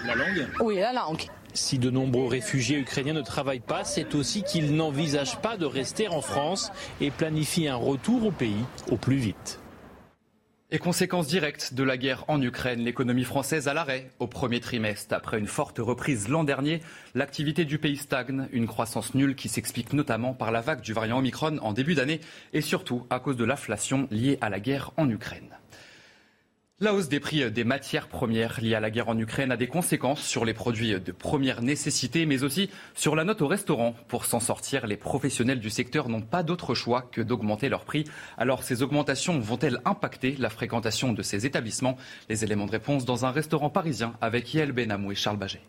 La 0.05 0.15
langue 0.15 0.47
Oui, 0.61 0.75
la 0.77 0.93
langue. 0.93 1.25
Si 1.53 1.77
de 1.77 1.89
nombreux 1.89 2.27
réfugiés 2.27 2.77
ukrainiens 2.77 3.13
ne 3.13 3.21
travaillent 3.21 3.59
pas, 3.59 3.83
c'est 3.83 4.15
aussi 4.15 4.43
qu'ils 4.43 4.73
n'envisagent 4.75 5.39
pas 5.39 5.57
de 5.57 5.65
rester 5.65 6.07
en 6.07 6.21
France 6.21 6.71
et 7.01 7.11
planifient 7.11 7.67
un 7.67 7.75
retour 7.75 8.25
au 8.25 8.31
pays 8.31 8.63
au 8.89 8.95
plus 8.95 9.17
vite. 9.17 9.59
Et 10.73 10.79
conséquence 10.79 11.27
directe 11.27 11.75
de 11.75 11.83
la 11.83 11.97
guerre 11.97 12.25
en 12.27 12.41
Ukraine, 12.41 12.79
l'économie 12.79 13.25
française 13.25 13.67
à 13.67 13.75
l'arrêt 13.75 14.09
au 14.17 14.25
premier 14.25 14.59
trimestre. 14.59 15.13
Après 15.13 15.37
une 15.37 15.45
forte 15.45 15.77
reprise 15.77 16.29
l'an 16.29 16.43
dernier, 16.43 16.81
l'activité 17.13 17.63
du 17.63 17.77
pays 17.77 17.95
stagne, 17.95 18.47
une 18.51 18.65
croissance 18.65 19.13
nulle 19.13 19.35
qui 19.35 19.49
s'explique 19.49 19.93
notamment 19.93 20.33
par 20.33 20.51
la 20.51 20.61
vague 20.61 20.81
du 20.81 20.93
variant 20.93 21.19
Omicron 21.19 21.59
en 21.61 21.73
début 21.73 21.93
d'année 21.93 22.21
et 22.53 22.61
surtout 22.61 23.05
à 23.11 23.19
cause 23.19 23.37
de 23.37 23.45
l'inflation 23.45 24.07
liée 24.09 24.39
à 24.41 24.49
la 24.49 24.59
guerre 24.59 24.89
en 24.97 25.07
Ukraine. 25.07 25.51
La 26.79 26.93
hausse 26.93 27.07
des 27.07 27.19
prix 27.19 27.49
des 27.51 27.63
matières 27.63 28.07
premières 28.07 28.59
liées 28.59 28.73
à 28.73 28.79
la 28.79 28.89
guerre 28.89 29.07
en 29.07 29.17
Ukraine 29.17 29.51
a 29.51 29.57
des 29.57 29.67
conséquences 29.67 30.21
sur 30.21 30.43
les 30.43 30.55
produits 30.55 30.99
de 30.99 31.11
première 31.11 31.61
nécessité, 31.61 32.25
mais 32.25 32.43
aussi 32.43 32.69
sur 32.95 33.15
la 33.15 33.23
note 33.23 33.43
au 33.43 33.47
restaurant. 33.47 33.95
Pour 34.07 34.25
s'en 34.25 34.39
sortir, 34.39 34.87
les 34.87 34.97
professionnels 34.97 35.59
du 35.59 35.69
secteur 35.69 36.09
n'ont 36.09 36.23
pas 36.23 36.41
d'autre 36.41 36.73
choix 36.73 37.03
que 37.03 37.21
d'augmenter 37.21 37.69
leurs 37.69 37.85
prix. 37.85 38.05
Alors 38.37 38.63
ces 38.63 38.81
augmentations 38.81 39.39
vont-elles 39.39 39.79
impacter 39.85 40.35
la 40.39 40.49
fréquentation 40.49 41.13
de 41.13 41.21
ces 41.21 41.45
établissements? 41.45 41.95
Les 42.27 42.43
éléments 42.43 42.65
de 42.65 42.71
réponse 42.71 43.05
dans 43.05 43.23
un 43.23 43.31
restaurant 43.31 43.69
parisien 43.69 44.15
avec 44.19 44.51
Yael 44.53 44.71
Benamou 44.71 45.11
et 45.11 45.15
Charles 45.15 45.37
Baget. 45.37 45.61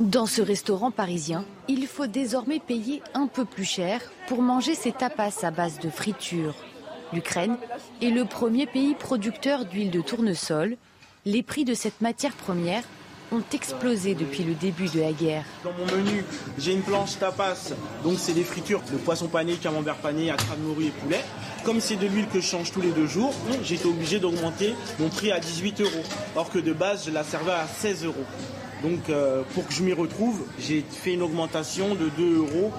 Dans 0.00 0.26
ce 0.26 0.42
restaurant 0.42 0.90
parisien, 0.90 1.44
il 1.68 1.86
faut 1.86 2.06
désormais 2.06 2.60
payer 2.60 3.02
un 3.14 3.26
peu 3.26 3.44
plus 3.44 3.64
cher 3.64 4.00
pour 4.28 4.42
manger 4.42 4.74
ces 4.74 4.92
tapas 4.92 5.40
à 5.42 5.50
base 5.50 5.80
de 5.80 5.90
friture, 5.90 6.54
L'Ukraine 7.14 7.56
est 8.02 8.10
le 8.10 8.24
premier 8.24 8.66
pays 8.66 8.94
producteur 8.94 9.64
d'huile 9.66 9.92
de 9.92 10.00
tournesol. 10.00 10.76
Les 11.24 11.44
prix 11.44 11.64
de 11.64 11.72
cette 11.72 12.00
matière 12.00 12.32
première 12.32 12.82
ont 13.30 13.42
explosé 13.52 14.14
depuis 14.14 14.42
le 14.42 14.54
début 14.54 14.88
de 14.88 15.00
la 15.00 15.12
guerre. 15.12 15.44
Dans 15.62 15.72
mon 15.72 15.86
menu, 15.96 16.24
j'ai 16.58 16.72
une 16.72 16.82
planche 16.82 17.18
tapas, 17.18 17.72
donc 18.02 18.18
c'est 18.18 18.32
des 18.32 18.42
fritures 18.42 18.82
de 18.92 18.96
poisson 18.96 19.28
pané, 19.28 19.54
camembert 19.54 19.96
pané, 19.96 20.32
de 20.32 20.62
morue 20.66 20.86
et 20.86 20.90
poulet. 20.90 21.20
Comme 21.64 21.80
c'est 21.80 21.96
de 21.96 22.06
l'huile 22.06 22.26
que 22.26 22.40
je 22.40 22.46
change 22.46 22.72
tous 22.72 22.82
les 22.82 22.90
deux 22.90 23.06
jours, 23.06 23.32
j'ai 23.62 23.76
été 23.76 23.86
obligé 23.86 24.18
d'augmenter 24.18 24.74
mon 24.98 25.08
prix 25.08 25.30
à 25.30 25.38
18 25.38 25.82
euros, 25.82 26.02
alors 26.34 26.50
que 26.50 26.58
de 26.58 26.72
base 26.72 27.06
je 27.06 27.12
la 27.12 27.22
servais 27.22 27.52
à 27.52 27.66
16 27.66 28.06
euros. 28.06 28.24
Donc 28.82 29.08
euh, 29.08 29.42
pour 29.54 29.66
que 29.66 29.72
je 29.72 29.84
m'y 29.84 29.92
retrouve, 29.92 30.44
j'ai 30.58 30.84
fait 30.88 31.14
une 31.14 31.22
augmentation 31.22 31.94
de 31.94 32.08
2 32.08 32.38
euros 32.38 32.72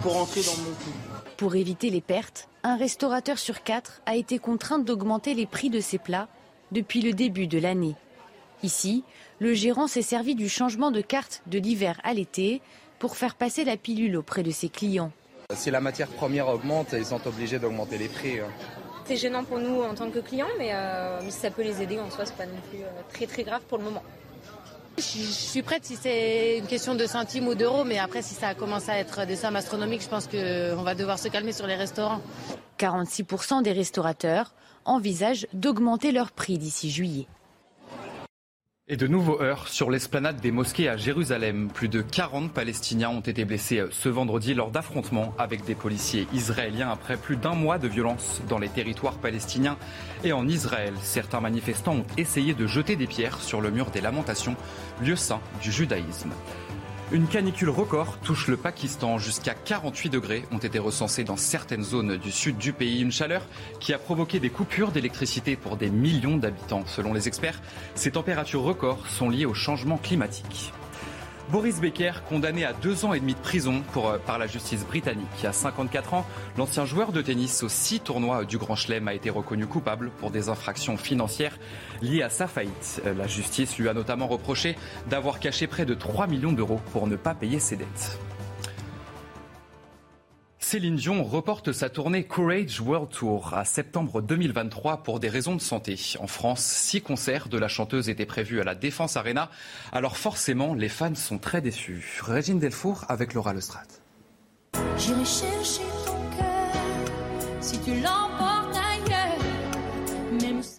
pour 0.00 0.16
entrer 0.16 0.40
dans 0.40 0.56
mon 0.56 0.70
coût. 0.70 1.11
Pour 1.36 1.56
éviter 1.56 1.90
les 1.90 2.00
pertes, 2.00 2.48
un 2.62 2.76
restaurateur 2.76 3.38
sur 3.38 3.62
quatre 3.62 4.02
a 4.06 4.16
été 4.16 4.38
contraint 4.38 4.78
d'augmenter 4.78 5.34
les 5.34 5.46
prix 5.46 5.70
de 5.70 5.80
ses 5.80 5.98
plats 5.98 6.28
depuis 6.70 7.02
le 7.02 7.12
début 7.12 7.46
de 7.46 7.58
l'année. 7.58 7.96
Ici, 8.62 9.02
le 9.40 9.54
gérant 9.54 9.88
s'est 9.88 10.02
servi 10.02 10.34
du 10.34 10.48
changement 10.48 10.90
de 10.90 11.00
carte 11.00 11.42
de 11.46 11.58
l'hiver 11.58 12.00
à 12.04 12.14
l'été 12.14 12.60
pour 12.98 13.16
faire 13.16 13.34
passer 13.34 13.64
la 13.64 13.76
pilule 13.76 14.16
auprès 14.16 14.42
de 14.42 14.52
ses 14.52 14.68
clients. 14.68 15.10
Si 15.54 15.70
la 15.70 15.80
matière 15.80 16.08
première 16.08 16.48
augmente, 16.48 16.92
ils 16.92 17.04
sont 17.04 17.26
obligés 17.26 17.58
d'augmenter 17.58 17.98
les 17.98 18.08
prix. 18.08 18.38
Hein. 18.38 18.48
C'est 19.04 19.16
gênant 19.16 19.42
pour 19.42 19.58
nous 19.58 19.82
en 19.82 19.94
tant 19.94 20.10
que 20.10 20.20
clients, 20.20 20.46
mais, 20.58 20.72
euh, 20.72 21.20
si 21.28 21.32
ça 21.32 21.50
peut 21.50 21.62
les 21.62 21.82
aider 21.82 21.98
en 21.98 22.08
soi, 22.10 22.24
c'est 22.24 22.36
pas 22.36 22.46
non 22.46 22.60
plus 22.70 22.82
euh, 22.82 23.02
très 23.12 23.26
très 23.26 23.42
grave 23.42 23.62
pour 23.68 23.78
le 23.78 23.84
moment. 23.84 24.02
Je 24.98 25.02
suis 25.02 25.62
prête 25.62 25.84
si 25.84 25.96
c'est 25.96 26.58
une 26.58 26.66
question 26.66 26.94
de 26.94 27.06
centimes 27.06 27.48
ou 27.48 27.54
d'euros, 27.54 27.84
mais 27.84 27.98
après, 27.98 28.22
si 28.22 28.34
ça 28.34 28.54
commence 28.54 28.88
à 28.88 28.98
être 28.98 29.26
des 29.26 29.36
sommes 29.36 29.56
astronomiques, 29.56 30.02
je 30.02 30.08
pense 30.08 30.26
qu'on 30.26 30.82
va 30.82 30.94
devoir 30.94 31.18
se 31.18 31.28
calmer 31.28 31.52
sur 31.52 31.66
les 31.66 31.76
restaurants. 31.76 32.20
46% 32.78 33.62
des 33.62 33.72
restaurateurs 33.72 34.54
envisagent 34.84 35.46
d'augmenter 35.52 36.12
leur 36.12 36.32
prix 36.32 36.58
d'ici 36.58 36.90
juillet. 36.90 37.26
Et 38.92 38.96
de 38.98 39.06
nouveaux 39.06 39.40
heurts 39.40 39.68
sur 39.68 39.90
l'esplanade 39.90 40.38
des 40.42 40.50
mosquées 40.50 40.90
à 40.90 40.98
Jérusalem. 40.98 41.70
Plus 41.72 41.88
de 41.88 42.02
40 42.02 42.52
Palestiniens 42.52 43.08
ont 43.08 43.20
été 43.20 43.46
blessés 43.46 43.82
ce 43.90 44.10
vendredi 44.10 44.52
lors 44.52 44.70
d'affrontements 44.70 45.32
avec 45.38 45.64
des 45.64 45.74
policiers 45.74 46.28
israéliens 46.34 46.90
après 46.90 47.16
plus 47.16 47.36
d'un 47.36 47.54
mois 47.54 47.78
de 47.78 47.88
violence 47.88 48.42
dans 48.50 48.58
les 48.58 48.68
territoires 48.68 49.16
palestiniens 49.16 49.78
et 50.24 50.34
en 50.34 50.46
Israël. 50.46 50.92
Certains 51.00 51.40
manifestants 51.40 51.94
ont 51.94 52.06
essayé 52.18 52.52
de 52.52 52.66
jeter 52.66 52.94
des 52.96 53.06
pierres 53.06 53.40
sur 53.40 53.62
le 53.62 53.70
mur 53.70 53.86
des 53.86 54.02
lamentations, 54.02 54.56
lieu 55.00 55.16
saint 55.16 55.40
du 55.62 55.72
judaïsme. 55.72 56.32
Une 57.12 57.26
canicule 57.26 57.68
record 57.68 58.16
touche 58.24 58.48
le 58.48 58.56
Pakistan. 58.56 59.18
Jusqu'à 59.18 59.52
48 59.52 60.08
degrés 60.08 60.44
ont 60.50 60.56
été 60.56 60.78
recensés 60.78 61.24
dans 61.24 61.36
certaines 61.36 61.82
zones 61.82 62.16
du 62.16 62.32
sud 62.32 62.56
du 62.56 62.72
pays. 62.72 63.02
Une 63.02 63.12
chaleur 63.12 63.42
qui 63.80 63.92
a 63.92 63.98
provoqué 63.98 64.40
des 64.40 64.48
coupures 64.48 64.92
d'électricité 64.92 65.56
pour 65.56 65.76
des 65.76 65.90
millions 65.90 66.38
d'habitants. 66.38 66.84
Selon 66.86 67.12
les 67.12 67.28
experts, 67.28 67.60
ces 67.94 68.12
températures 68.12 68.62
records 68.62 69.06
sont 69.08 69.28
liées 69.28 69.44
au 69.44 69.52
changement 69.52 69.98
climatique. 69.98 70.72
Boris 71.52 71.82
Becker, 71.82 72.12
condamné 72.30 72.64
à 72.64 72.72
deux 72.72 73.04
ans 73.04 73.12
et 73.12 73.20
demi 73.20 73.34
de 73.34 73.38
prison 73.38 73.82
euh, 73.98 74.16
par 74.16 74.38
la 74.38 74.46
justice 74.46 74.86
britannique. 74.86 75.44
À 75.44 75.52
54 75.52 76.14
ans, 76.14 76.26
l'ancien 76.56 76.86
joueur 76.86 77.12
de 77.12 77.20
tennis 77.20 77.62
aux 77.62 77.68
six 77.68 78.00
tournois 78.00 78.46
du 78.46 78.56
Grand 78.56 78.74
Chelem 78.74 79.06
a 79.06 79.12
été 79.12 79.28
reconnu 79.28 79.66
coupable 79.66 80.10
pour 80.18 80.30
des 80.30 80.48
infractions 80.48 80.96
financières 80.96 81.58
liées 82.00 82.22
à 82.22 82.30
sa 82.30 82.46
faillite. 82.46 83.02
Euh, 83.04 83.12
la 83.12 83.26
justice 83.26 83.76
lui 83.76 83.90
a 83.90 83.92
notamment 83.92 84.28
reproché 84.28 84.78
d'avoir 85.10 85.40
caché 85.40 85.66
près 85.66 85.84
de 85.84 85.92
3 85.92 86.26
millions 86.26 86.52
d'euros 86.52 86.80
pour 86.90 87.06
ne 87.06 87.16
pas 87.16 87.34
payer 87.34 87.60
ses 87.60 87.76
dettes. 87.76 88.18
Céline 90.72 90.96
Dion 90.96 91.22
reporte 91.22 91.70
sa 91.72 91.90
tournée 91.90 92.24
Courage 92.24 92.80
World 92.80 93.10
Tour 93.10 93.52
à 93.52 93.66
septembre 93.66 94.22
2023 94.22 95.02
pour 95.02 95.20
des 95.20 95.28
raisons 95.28 95.54
de 95.54 95.60
santé. 95.60 96.00
En 96.18 96.26
France, 96.26 96.62
six 96.62 97.02
concerts 97.02 97.48
de 97.48 97.58
la 97.58 97.68
chanteuse 97.68 98.08
étaient 98.08 98.24
prévus 98.24 98.58
à 98.58 98.64
la 98.64 98.74
Défense 98.74 99.18
Arena. 99.18 99.50
Alors 99.92 100.16
forcément, 100.16 100.72
les 100.72 100.88
fans 100.88 101.14
sont 101.14 101.36
très 101.36 101.60
déçus. 101.60 102.22
Régine 102.24 102.58
Delfour 102.58 103.04
avec 103.10 103.34
Laura 103.34 103.52
Lestrade. 103.52 103.86
J'irai 104.96 105.26
chercher 105.26 105.82
ton 106.06 106.16
cœur 106.38 106.72
si 107.60 107.78
tu 107.80 107.90
l'emportes 107.96 108.74
ailleurs. 108.74 109.36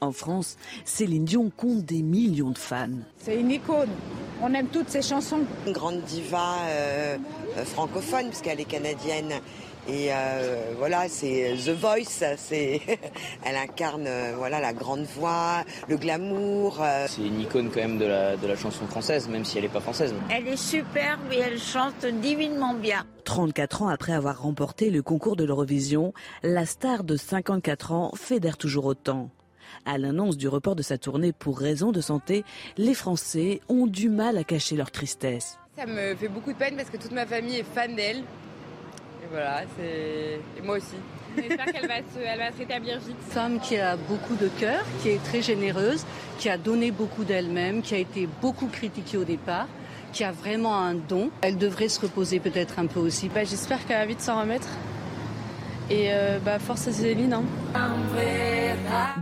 En 0.02 0.12
France, 0.12 0.58
Céline 0.86 1.26
Dion 1.26 1.52
compte 1.56 1.86
des 1.86 2.02
millions 2.02 2.50
de 2.50 2.58
fans. 2.58 2.90
C'est 3.20 3.40
une 3.40 3.52
icône. 3.52 3.92
On 4.42 4.54
aime 4.56 4.68
toutes 4.68 4.90
ses 4.90 5.04
chansons. 5.04 5.42
Une 5.68 5.74
grande 5.74 6.02
diva 6.02 6.58
euh, 6.66 7.18
euh, 7.58 7.64
francophone, 7.64 8.30
puisqu'elle 8.30 8.60
est 8.60 8.66
canadienne 8.66 9.34
et 9.88 10.14
euh, 10.14 10.74
voilà, 10.78 11.10
c'est 11.10 11.56
The 11.66 11.72
Voice, 11.72 12.24
c'est 12.38 12.82
elle 13.46 13.56
incarne 13.58 14.06
euh, 14.08 14.34
voilà 14.38 14.62
la 14.62 14.72
grande 14.72 15.04
voix, 15.04 15.64
le 15.90 15.98
glamour. 15.98 16.82
Euh. 16.82 17.06
C'est 17.10 17.26
une 17.26 17.42
icône 17.42 17.70
quand 17.70 17.82
même 17.82 17.98
de 17.98 18.06
la, 18.06 18.38
de 18.38 18.48
la 18.48 18.56
chanson 18.56 18.86
française, 18.88 19.28
même 19.28 19.44
si 19.44 19.58
elle 19.58 19.66
n'est 19.66 19.70
pas 19.70 19.82
française. 19.82 20.14
Elle 20.30 20.48
est 20.48 20.58
superbe 20.58 21.20
et 21.32 21.40
elle 21.40 21.60
chante 21.60 22.06
divinement 22.06 22.74
bien. 22.74 23.06
34 23.26 23.82
ans 23.82 23.88
après 23.90 24.14
avoir 24.14 24.42
remporté 24.42 24.90
le 24.90 25.02
concours 25.02 25.36
de 25.36 25.44
l'Eurovision, 25.44 26.14
la 26.44 26.66
star 26.66 27.04
de 27.04 27.18
54 27.18 27.92
ans 27.92 28.12
fédère 28.16 28.58
toujours 28.58 28.86
autant. 28.86 29.32
À 29.86 29.98
l'annonce 29.98 30.38
du 30.38 30.48
report 30.48 30.78
de 30.78 30.82
sa 30.82 30.98
tournée 30.98 31.34
pour 31.34 31.60
raison 31.60 31.92
de 31.92 32.00
santé, 32.00 32.46
les 32.78 32.94
Français 32.94 33.60
ont 33.68 33.88
du 33.88 34.10
mal 34.10 34.38
à 34.38 34.46
cacher 34.46 34.78
leur 34.78 34.92
tristesse. 34.92 35.58
Ça 35.78 35.86
me 35.88 36.16
fait 36.16 36.28
beaucoup 36.28 36.54
de 36.54 36.58
peine 36.58 36.76
parce 36.76 36.90
que 36.90 36.98
toute 36.98 37.12
ma 37.12 37.26
famille 37.26 37.58
est 37.58 37.64
fan 37.64 37.96
d'elle 37.96 38.24
voilà, 39.34 39.62
c'est. 39.76 40.40
Et 40.58 40.62
moi 40.64 40.78
aussi. 40.78 40.96
J'espère 41.36 41.66
qu'elle 41.66 41.88
va, 41.88 41.96
elle 42.24 42.38
va 42.38 42.52
se 42.52 42.58
rétablir 42.60 43.00
vite. 43.00 43.18
Femme 43.32 43.60
qui 43.60 43.78
a 43.78 43.96
beaucoup 43.96 44.36
de 44.36 44.48
cœur, 44.60 44.84
qui 45.02 45.10
est 45.10 45.24
très 45.24 45.42
généreuse, 45.42 46.06
qui 46.38 46.50
a 46.50 46.60
donné 46.60 46.92
beaucoup 46.92 47.24
d'elle-même, 47.24 47.82
qui 47.82 47.96
a 47.96 47.98
été 47.98 48.30
beaucoup 48.42 48.68
critiquée 48.68 49.18
au 49.18 49.24
départ, 49.24 49.66
qui 50.12 50.24
a 50.24 50.32
vraiment 50.32 50.78
un 50.78 50.94
don. 50.94 51.32
Elle 51.42 51.58
devrait 51.58 51.90
se 51.90 52.00
reposer 52.00 52.40
peut-être 52.40 52.78
un 52.78 52.86
peu 52.86 53.00
aussi. 53.00 53.30
Bah, 53.30 53.44
J'espère 53.44 53.84
qu'elle 53.88 53.98
va 53.98 54.06
vite 54.06 54.22
s'en 54.22 54.40
remettre. 54.40 54.68
Et 55.90 56.14
euh, 56.14 56.38
bah, 56.38 56.60
force 56.60 56.88
à 56.88 56.92
Céline. 56.92 57.34
Hein. 57.34 57.44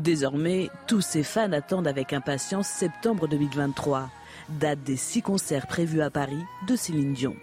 Désormais, 0.01 0.69
tous 0.87 1.01
ses 1.01 1.23
fans 1.23 1.53
attendent 1.53 1.87
avec 1.87 2.11
impatience 2.11 2.67
septembre 2.67 3.29
2023. 3.29 4.09
date 4.49 4.83
des 4.83 4.97
six 4.97 5.21
concerts 5.21 5.67
prévus 5.67 6.01
à 6.01 6.09
Paris 6.09 6.43
de 6.67 6.75
Céline 6.75 7.13
Dion. 7.13 7.35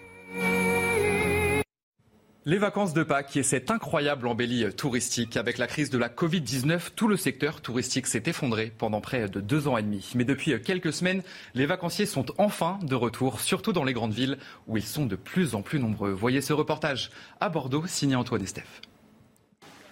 Les 2.49 2.57
vacances 2.57 2.95
de 2.95 3.03
Pâques 3.03 3.37
et 3.37 3.43
cette 3.43 3.71
incroyable 3.71 4.27
embellie 4.27 4.73
touristique. 4.75 5.37
Avec 5.37 5.59
la 5.59 5.67
crise 5.67 5.91
de 5.91 5.99
la 5.99 6.09
Covid-19, 6.09 6.93
tout 6.97 7.07
le 7.07 7.19
secteur 7.19 7.61
touristique 7.61 8.07
s'est 8.07 8.23
effondré 8.25 8.73
pendant 8.79 9.03
près 9.03 9.29
de 9.29 9.43
deux 9.43 9.69
ans 9.69 9.77
et 9.77 9.83
demi. 9.83 10.13
Mais 10.15 10.25
depuis 10.25 10.59
quelques 10.63 10.95
semaines, 10.95 11.23
les 11.53 11.67
vacanciers 11.67 12.07
sont 12.07 12.25
enfin 12.39 12.79
de 12.83 12.95
retour, 12.95 13.43
surtout 13.43 13.75
dans 13.75 13.85
les 13.85 13.93
grandes 13.93 14.15
villes 14.15 14.39
où 14.67 14.79
ils 14.79 14.83
sont 14.83 15.05
de 15.05 15.15
plus 15.15 15.55
en 15.55 15.61
plus 15.61 15.79
nombreux. 15.79 16.11
Voyez 16.11 16.41
ce 16.41 16.55
reportage 16.55 17.11
à 17.39 17.51
Bordeaux, 17.51 17.87
signé 17.87 18.17
Antoine 18.17 18.43
Estef. 18.43 18.81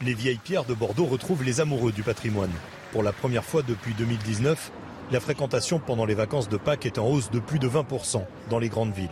Les 0.00 0.14
vieilles 0.14 0.40
pierres 0.42 0.64
de 0.64 0.72
Bordeaux 0.72 1.04
retrouvent 1.04 1.44
les 1.44 1.60
amoureux 1.60 1.92
du 1.92 2.04
patrimoine. 2.04 2.52
Pour 2.90 3.02
la 3.02 3.12
première 3.12 3.44
fois 3.44 3.60
depuis 3.68 3.92
2019, 3.92 4.72
la 5.10 5.20
fréquentation 5.20 5.78
pendant 5.78 6.06
les 6.06 6.14
vacances 6.14 6.48
de 6.48 6.56
Pâques 6.56 6.86
est 6.86 6.98
en 6.98 7.06
hausse 7.06 7.30
de 7.30 7.38
plus 7.38 7.58
de 7.58 7.68
20% 7.68 8.24
dans 8.48 8.58
les 8.58 8.70
grandes 8.70 8.94
villes. 8.94 9.10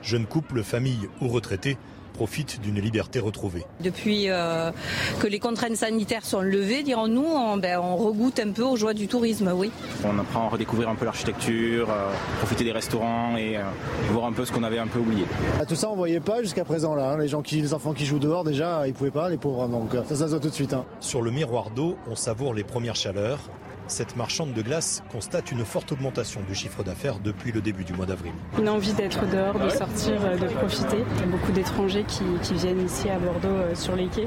Jeunes 0.00 0.26
couples, 0.26 0.62
familles 0.62 1.08
ou 1.20 1.26
retraités 1.26 1.76
profite 2.14 2.60
d'une 2.62 2.80
liberté 2.80 3.18
retrouvée. 3.18 3.64
Depuis 3.80 4.30
euh, 4.30 4.70
que 5.20 5.26
les 5.26 5.38
contraintes 5.38 5.76
sanitaires 5.76 6.24
sont 6.24 6.40
levées, 6.40 6.82
dirons-nous, 6.82 7.26
on, 7.26 7.58
ben, 7.58 7.78
on, 7.78 7.96
regoute 7.96 8.38
un 8.38 8.52
peu 8.52 8.62
aux 8.62 8.76
joies 8.76 8.94
du 8.94 9.08
tourisme, 9.08 9.52
oui. 9.54 9.70
On 10.04 10.18
apprend 10.18 10.46
à 10.46 10.48
redécouvrir 10.48 10.88
un 10.88 10.94
peu 10.94 11.04
l'architecture, 11.04 11.90
euh, 11.90 12.10
profiter 12.38 12.64
des 12.64 12.72
restaurants 12.72 13.36
et 13.36 13.58
euh, 13.58 13.62
voir 14.12 14.26
un 14.26 14.32
peu 14.32 14.46
ce 14.46 14.52
qu'on 14.52 14.62
avait 14.62 14.78
un 14.78 14.86
peu 14.86 15.00
oublié. 15.00 15.24
Ah, 15.60 15.66
tout 15.66 15.74
ça, 15.74 15.90
on 15.90 15.96
voyait 15.96 16.20
pas 16.20 16.40
jusqu'à 16.40 16.64
présent 16.64 16.94
là. 16.94 17.10
Hein. 17.10 17.18
Les 17.18 17.28
gens 17.28 17.42
qui, 17.42 17.60
les 17.60 17.74
enfants 17.74 17.92
qui 17.92 18.06
jouent 18.06 18.18
dehors 18.18 18.44
déjà, 18.44 18.86
ils 18.86 18.94
pouvaient 18.94 19.10
pas, 19.10 19.28
les 19.28 19.36
pauvres. 19.36 19.68
Donc 19.68 19.90
ça, 20.08 20.14
ça 20.14 20.26
se 20.26 20.30
voit 20.30 20.40
tout 20.40 20.48
de 20.48 20.54
suite. 20.54 20.72
Hein. 20.72 20.84
Sur 21.00 21.20
le 21.20 21.30
miroir 21.30 21.70
d'eau, 21.70 21.96
on 22.08 22.16
savoure 22.16 22.54
les 22.54 22.64
premières 22.64 22.96
chaleurs 22.96 23.40
cette 23.94 24.16
marchande 24.16 24.52
de 24.52 24.60
glace 24.60 25.04
constate 25.08 25.52
une 25.52 25.64
forte 25.64 25.92
augmentation 25.92 26.40
du 26.48 26.54
chiffre 26.56 26.82
d'affaires 26.82 27.20
depuis 27.20 27.52
le 27.52 27.60
début 27.60 27.84
du 27.84 27.92
mois 27.92 28.06
d'avril. 28.06 28.32
Une 28.58 28.68
envie 28.68 28.92
d'être 28.92 29.24
dehors, 29.30 29.56
de 29.56 29.68
sortir, 29.68 30.20
euh, 30.24 30.36
de 30.36 30.48
profiter. 30.48 31.04
Il 31.14 31.20
y 31.20 31.22
a 31.22 31.26
beaucoup 31.26 31.52
d'étrangers 31.52 32.04
qui, 32.08 32.54
viennent 32.54 32.84
ici 32.84 33.08
à 33.08 33.20
Bordeaux 33.20 33.46
euh, 33.48 33.74
sur 33.76 33.94
les 33.94 34.08
quais. 34.08 34.26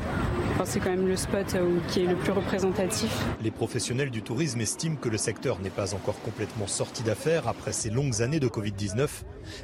C'est 0.65 0.79
quand 0.79 0.89
même 0.89 1.07
le 1.07 1.15
spot 1.15 1.55
euh, 1.55 1.77
qui 1.87 2.01
est 2.01 2.07
le 2.07 2.15
plus 2.15 2.31
représentatif. 2.31 3.25
Les 3.41 3.51
professionnels 3.51 4.09
du 4.09 4.21
tourisme 4.21 4.59
estiment 4.61 4.95
que 4.95 5.09
le 5.09 5.17
secteur 5.17 5.59
n'est 5.59 5.69
pas 5.69 5.93
encore 5.93 6.19
complètement 6.21 6.67
sorti 6.67 7.03
d'affaires 7.03 7.47
après 7.47 7.73
ces 7.73 7.89
longues 7.89 8.21
années 8.21 8.39
de 8.39 8.47
Covid-19, 8.47 9.07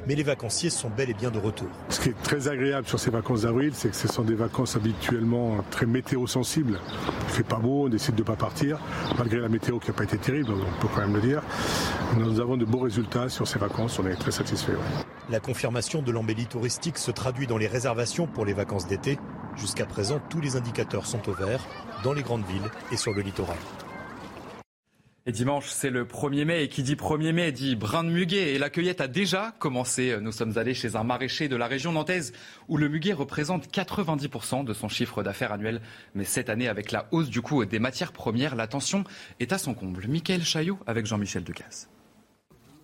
mais 0.06 0.14
les 0.14 0.22
vacanciers 0.22 0.70
sont 0.70 0.90
bel 0.90 1.10
et 1.10 1.14
bien 1.14 1.30
de 1.30 1.38
retour. 1.38 1.68
Ce 1.88 2.00
qui 2.00 2.10
est 2.10 2.22
très 2.22 2.48
agréable 2.48 2.86
sur 2.86 2.98
ces 2.98 3.10
vacances 3.10 3.42
d'avril, 3.42 3.72
c'est 3.74 3.90
que 3.90 3.96
ce 3.96 4.08
sont 4.08 4.22
des 4.22 4.34
vacances 4.34 4.76
habituellement 4.76 5.56
très 5.70 5.86
météo-sensibles. 5.86 6.78
Il 7.28 7.34
fait 7.34 7.42
pas 7.42 7.56
beau, 7.56 7.84
on 7.86 7.88
décide 7.88 8.14
de 8.14 8.22
ne 8.22 8.26
pas 8.26 8.36
partir, 8.36 8.78
malgré 9.18 9.40
la 9.40 9.48
météo 9.48 9.78
qui 9.78 9.88
n'a 9.88 9.96
pas 9.96 10.04
été 10.04 10.18
terrible, 10.18 10.52
on 10.52 10.80
peut 10.80 10.88
quand 10.94 11.00
même 11.00 11.14
le 11.14 11.20
dire. 11.20 11.42
Nous 12.16 12.40
avons 12.40 12.56
de 12.56 12.64
beaux 12.64 12.78
résultats 12.78 13.28
sur 13.28 13.48
ces 13.48 13.58
vacances, 13.58 13.98
on 13.98 14.06
est 14.06 14.14
très 14.14 14.30
satisfaits. 14.30 14.78
La 15.30 15.40
confirmation 15.40 16.02
de 16.02 16.12
l'embellie 16.12 16.46
touristique 16.46 16.98
se 16.98 17.10
traduit 17.10 17.46
dans 17.46 17.58
les 17.58 17.66
réservations 17.66 18.26
pour 18.26 18.44
les 18.44 18.52
vacances 18.52 18.86
d'été. 18.86 19.18
Jusqu'à 19.56 19.86
présent, 19.86 20.20
tous 20.30 20.40
les 20.40 20.56
indicateurs 20.56 21.06
sont 21.06 21.28
au 21.28 21.32
vert 21.32 21.64
dans 22.02 22.12
les 22.12 22.22
grandes 22.22 22.46
villes 22.46 22.70
et 22.90 22.96
sur 22.96 23.12
le 23.12 23.22
littoral. 23.22 23.56
Et 25.26 25.32
dimanche, 25.32 25.70
c'est 25.70 25.88
le 25.88 26.04
1er 26.04 26.44
mai. 26.44 26.64
Et 26.64 26.68
qui 26.68 26.82
dit 26.82 26.96
1er 26.96 27.32
mai 27.32 27.50
dit 27.50 27.76
brin 27.76 28.04
de 28.04 28.10
muguet. 28.10 28.52
Et 28.52 28.58
la 28.58 28.68
cueillette 28.68 29.00
a 29.00 29.08
déjà 29.08 29.54
commencé. 29.58 30.18
Nous 30.20 30.32
sommes 30.32 30.58
allés 30.58 30.74
chez 30.74 30.96
un 30.96 31.04
maraîcher 31.04 31.48
de 31.48 31.56
la 31.56 31.66
région 31.66 31.92
nantaise 31.92 32.34
où 32.68 32.76
le 32.76 32.88
muguet 32.88 33.14
représente 33.14 33.68
90% 33.72 34.64
de 34.64 34.74
son 34.74 34.88
chiffre 34.88 35.22
d'affaires 35.22 35.52
annuel. 35.52 35.80
Mais 36.14 36.24
cette 36.24 36.50
année, 36.50 36.68
avec 36.68 36.92
la 36.92 37.06
hausse 37.10 37.30
du 37.30 37.40
coût 37.40 37.64
des 37.64 37.78
matières 37.78 38.12
premières, 38.12 38.54
la 38.54 38.66
tension 38.66 39.04
est 39.40 39.52
à 39.52 39.58
son 39.58 39.72
comble. 39.72 40.06
Michael 40.08 40.42
Chaillot 40.42 40.78
avec 40.86 41.06
Jean-Michel 41.06 41.44
Decaze. 41.44 41.88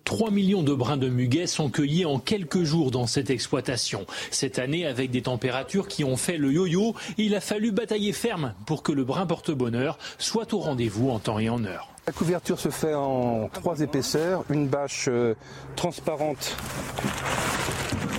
3 0.03 0.31
millions 0.31 0.63
de 0.63 0.73
brins 0.73 0.97
de 0.97 1.09
muguet 1.09 1.47
sont 1.47 1.69
cueillis 1.69 2.05
en 2.05 2.19
quelques 2.19 2.63
jours 2.63 2.91
dans 2.91 3.07
cette 3.07 3.29
exploitation. 3.29 4.05
Cette 4.31 4.59
année, 4.59 4.85
avec 4.85 5.11
des 5.11 5.21
températures 5.21 5.87
qui 5.87 6.03
ont 6.03 6.17
fait 6.17 6.37
le 6.37 6.51
yo-yo, 6.51 6.95
il 7.17 7.35
a 7.35 7.41
fallu 7.41 7.71
batailler 7.71 8.13
ferme 8.13 8.53
pour 8.65 8.83
que 8.83 8.91
le 8.91 9.03
brin 9.03 9.25
porte-bonheur 9.25 9.97
soit 10.17 10.53
au 10.53 10.59
rendez-vous 10.59 11.09
en 11.09 11.19
temps 11.19 11.39
et 11.39 11.49
en 11.49 11.63
heure. 11.63 11.89
La 12.07 12.13
couverture 12.13 12.59
se 12.59 12.69
fait 12.69 12.95
en 12.95 13.47
trois 13.53 13.81
épaisseurs, 13.81 14.43
une 14.49 14.67
bâche 14.67 15.05
euh, 15.07 15.35
transparente, 15.75 16.57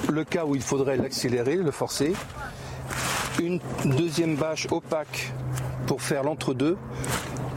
le 0.09 0.25
cas 0.25 0.45
où 0.45 0.55
il 0.55 0.63
faudrait 0.63 0.97
l'accélérer, 0.97 1.57
le 1.57 1.73
forcer, 1.73 2.13
une 3.41 3.59
deuxième 3.85 4.37
bâche 4.37 4.69
opaque 4.71 5.33
pour 5.87 6.01
faire 6.01 6.23
l'entre-deux, 6.23 6.77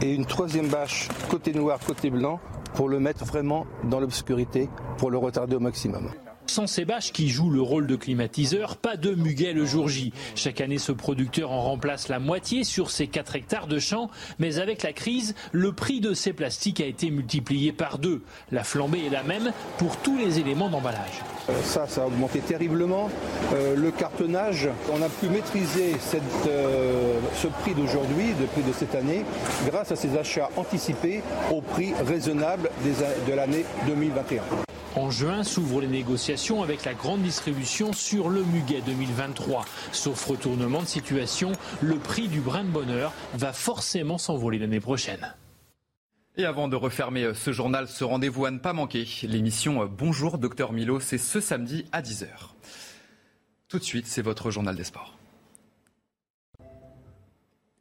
et 0.02 0.14
une 0.14 0.26
troisième 0.26 0.68
bâche 0.68 1.08
côté 1.28 1.52
noir, 1.52 1.78
côté 1.86 2.10
blanc, 2.10 2.40
pour 2.74 2.88
le 2.88 3.00
mettre 3.00 3.24
vraiment 3.24 3.66
dans 3.84 4.00
l'obscurité, 4.00 4.68
pour 4.98 5.10
le 5.10 5.18
retarder 5.18 5.56
au 5.56 5.60
maximum. 5.60 6.10
Sans 6.56 6.66
ces 6.66 6.86
bâches 6.86 7.12
qui 7.12 7.28
jouent 7.28 7.50
le 7.50 7.60
rôle 7.60 7.86
de 7.86 7.96
climatiseur, 7.96 8.78
pas 8.78 8.96
de 8.96 9.14
muguet 9.14 9.52
le 9.52 9.66
jour 9.66 9.90
J. 9.90 10.14
Chaque 10.34 10.62
année, 10.62 10.78
ce 10.78 10.90
producteur 10.90 11.52
en 11.52 11.60
remplace 11.60 12.08
la 12.08 12.18
moitié 12.18 12.64
sur 12.64 12.90
ses 12.90 13.08
4 13.08 13.36
hectares 13.36 13.66
de 13.66 13.78
champs. 13.78 14.08
Mais 14.38 14.58
avec 14.58 14.82
la 14.82 14.94
crise, 14.94 15.34
le 15.52 15.72
prix 15.72 16.00
de 16.00 16.14
ces 16.14 16.32
plastiques 16.32 16.80
a 16.80 16.86
été 16.86 17.10
multiplié 17.10 17.72
par 17.72 17.98
deux. 17.98 18.22
La 18.52 18.64
flambée 18.64 19.04
est 19.04 19.10
la 19.10 19.22
même 19.22 19.52
pour 19.76 19.98
tous 19.98 20.16
les 20.16 20.38
éléments 20.38 20.70
d'emballage. 20.70 21.20
Euh, 21.50 21.62
ça, 21.62 21.86
ça 21.86 22.04
a 22.04 22.06
augmenté 22.06 22.38
terriblement. 22.38 23.10
Euh, 23.52 23.76
le 23.76 23.90
cartonnage, 23.90 24.70
on 24.90 25.02
a 25.02 25.10
pu 25.10 25.28
maîtriser 25.28 25.96
euh, 26.48 27.20
ce 27.34 27.48
prix 27.48 27.74
d'aujourd'hui, 27.74 28.28
le 28.40 28.46
prix 28.46 28.62
de 28.62 28.72
cette 28.72 28.94
année, 28.94 29.26
grâce 29.66 29.92
à 29.92 29.96
ces 29.96 30.16
achats 30.16 30.48
anticipés 30.56 31.20
au 31.52 31.60
prix 31.60 31.92
raisonnable 32.06 32.70
de 33.28 33.34
l'année 33.34 33.66
2021. 33.86 34.40
En 34.96 35.10
juin 35.10 35.44
s'ouvrent 35.44 35.82
les 35.82 35.88
négociations 35.88 36.62
avec 36.62 36.84
la 36.86 36.94
grande 36.94 37.20
distribution 37.20 37.92
sur 37.92 38.30
le 38.30 38.42
muguet 38.42 38.80
2023. 38.80 39.66
Sauf 39.92 40.24
retournement 40.24 40.80
de 40.80 40.86
situation, 40.86 41.52
le 41.82 41.98
prix 41.98 42.28
du 42.28 42.40
brin 42.40 42.64
de 42.64 42.70
bonheur 42.70 43.12
va 43.34 43.52
forcément 43.52 44.16
s'envoler 44.16 44.58
l'année 44.58 44.80
prochaine. 44.80 45.34
Et 46.38 46.46
avant 46.46 46.68
de 46.68 46.76
refermer 46.76 47.34
ce 47.34 47.52
journal, 47.52 47.88
ce 47.88 48.04
rendez-vous 48.04 48.46
à 48.46 48.50
ne 48.50 48.58
pas 48.58 48.72
manquer, 48.72 49.06
l'émission 49.24 49.84
Bonjour 49.86 50.38
Docteur 50.38 50.72
Milo, 50.72 50.98
c'est 50.98 51.18
ce 51.18 51.40
samedi 51.40 51.84
à 51.92 52.00
10h. 52.00 52.28
Tout 53.68 53.78
de 53.78 53.84
suite, 53.84 54.06
c'est 54.06 54.22
votre 54.22 54.50
journal 54.50 54.76
des 54.76 54.84
sports. 54.84 55.15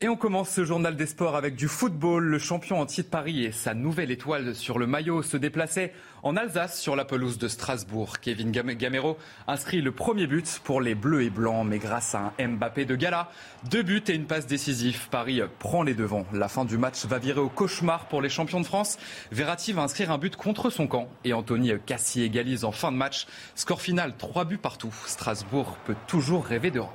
Et 0.01 0.09
on 0.09 0.17
commence 0.17 0.49
ce 0.49 0.65
journal 0.65 0.97
des 0.97 1.05
sports 1.05 1.37
avec 1.37 1.55
du 1.55 1.69
football. 1.69 2.25
Le 2.25 2.37
champion 2.37 2.81
entier 2.81 3.01
de 3.01 3.07
Paris 3.07 3.45
et 3.45 3.53
sa 3.53 3.73
nouvelle 3.73 4.11
étoile 4.11 4.53
sur 4.53 4.77
le 4.77 4.87
maillot 4.87 5.21
se 5.21 5.37
déplaçaient 5.37 5.93
en 6.21 6.35
Alsace 6.35 6.81
sur 6.81 6.97
la 6.97 7.05
pelouse 7.05 7.37
de 7.37 7.47
Strasbourg. 7.47 8.19
Kevin 8.19 8.51
Gamero 8.51 9.17
inscrit 9.47 9.81
le 9.81 9.93
premier 9.93 10.27
but 10.27 10.59
pour 10.65 10.81
les 10.81 10.95
Bleus 10.95 11.23
et 11.23 11.29
Blancs, 11.29 11.65
mais 11.65 11.79
grâce 11.79 12.13
à 12.13 12.33
un 12.37 12.47
Mbappé 12.49 12.83
de 12.83 12.97
gala, 12.97 13.31
deux 13.69 13.83
buts 13.83 14.03
et 14.09 14.15
une 14.15 14.25
passe 14.25 14.47
décisive, 14.47 15.07
Paris 15.09 15.39
prend 15.59 15.81
les 15.81 15.93
devants. 15.93 16.25
La 16.33 16.49
fin 16.49 16.65
du 16.65 16.77
match 16.77 17.05
va 17.05 17.17
virer 17.17 17.39
au 17.39 17.47
cauchemar 17.47 18.09
pour 18.09 18.21
les 18.21 18.27
champions 18.27 18.59
de 18.59 18.65
France. 18.65 18.97
Verratti 19.31 19.71
va 19.71 19.83
inscrire 19.83 20.11
un 20.11 20.17
but 20.17 20.35
contre 20.35 20.69
son 20.69 20.87
camp 20.87 21.07
et 21.23 21.31
Anthony 21.31 21.71
Cassi 21.85 22.21
égalise 22.21 22.65
en 22.65 22.73
fin 22.73 22.91
de 22.91 22.97
match. 22.97 23.27
Score 23.55 23.79
final, 23.79 24.13
trois 24.17 24.43
buts 24.43 24.57
partout. 24.57 24.93
Strasbourg 25.05 25.77
peut 25.85 25.95
toujours 26.05 26.43
rêver 26.43 26.69
d'Europe. 26.69 26.91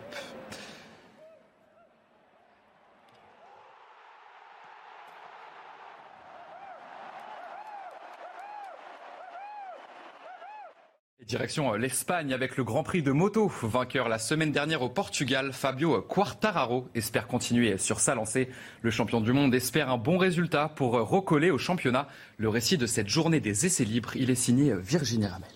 Direction 11.31 11.73
euh, 11.73 11.77
l'Espagne 11.79 12.35
avec 12.35 12.57
le 12.57 12.65
Grand 12.65 12.83
Prix 12.83 13.05
de 13.05 13.13
moto. 13.13 13.47
Vainqueur 13.63 14.09
la 14.09 14.19
semaine 14.19 14.51
dernière 14.51 14.83
au 14.83 14.89
Portugal, 14.89 15.53
Fabio 15.53 16.03
Quartararo 16.03 16.89
espère 16.97 17.29
continuer 17.29 17.79
sur 17.79 18.01
sa 18.01 18.17
lancée. 18.17 18.49
Le 18.83 18.91
champion 18.91 19.21
du 19.21 19.33
monde 19.33 19.55
espère 19.55 19.91
un 19.91 19.97
bon 19.97 20.19
résultat 20.19 20.69
pour 20.75 20.95
recoller 20.95 21.53
au 21.53 21.59
championnat. 21.59 22.09
Le 22.37 22.49
récit 22.49 22.79
de 22.79 22.87
cette 22.87 23.07
journée 23.07 23.39
des 23.39 23.65
essais 23.65 23.85
libres, 23.85 24.17
il 24.17 24.29
est 24.29 24.35
signé 24.35 24.75
Virginie 24.75 25.29
Ramel. 25.29 25.49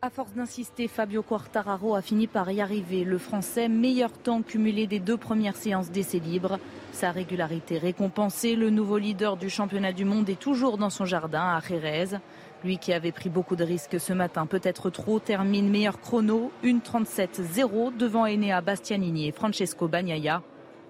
À 0.00 0.10
force 0.10 0.32
d'insister, 0.32 0.86
Fabio 0.86 1.24
Quartararo 1.24 1.96
a 1.96 2.02
fini 2.02 2.28
par 2.28 2.48
y 2.52 2.60
arriver. 2.60 3.02
Le 3.02 3.18
Français, 3.18 3.68
meilleur 3.68 4.12
temps 4.12 4.42
cumulé 4.42 4.86
des 4.86 5.00
deux 5.00 5.16
premières 5.16 5.56
séances 5.56 5.90
d'essais 5.90 6.20
libres. 6.20 6.60
Sa 6.92 7.10
régularité 7.10 7.78
récompensée, 7.78 8.54
le 8.54 8.70
nouveau 8.70 8.98
leader 8.98 9.36
du 9.36 9.50
championnat 9.50 9.92
du 9.92 10.04
monde 10.04 10.28
est 10.28 10.38
toujours 10.38 10.78
dans 10.78 10.88
son 10.88 11.04
jardin 11.04 11.42
à 11.42 11.60
Jerez. 11.68 12.20
Lui 12.64 12.78
qui 12.78 12.92
avait 12.92 13.12
pris 13.12 13.28
beaucoup 13.28 13.54
de 13.54 13.62
risques 13.62 14.00
ce 14.00 14.12
matin, 14.12 14.46
peut-être 14.46 14.90
trop, 14.90 15.20
termine 15.20 15.70
meilleur 15.70 16.00
chrono, 16.00 16.50
1.37.0 16.64 17.96
devant 17.96 18.26
Enea 18.26 18.60
Bastianini 18.60 19.28
et 19.28 19.32
Francesco 19.32 19.86
Bagnaia. 19.86 20.42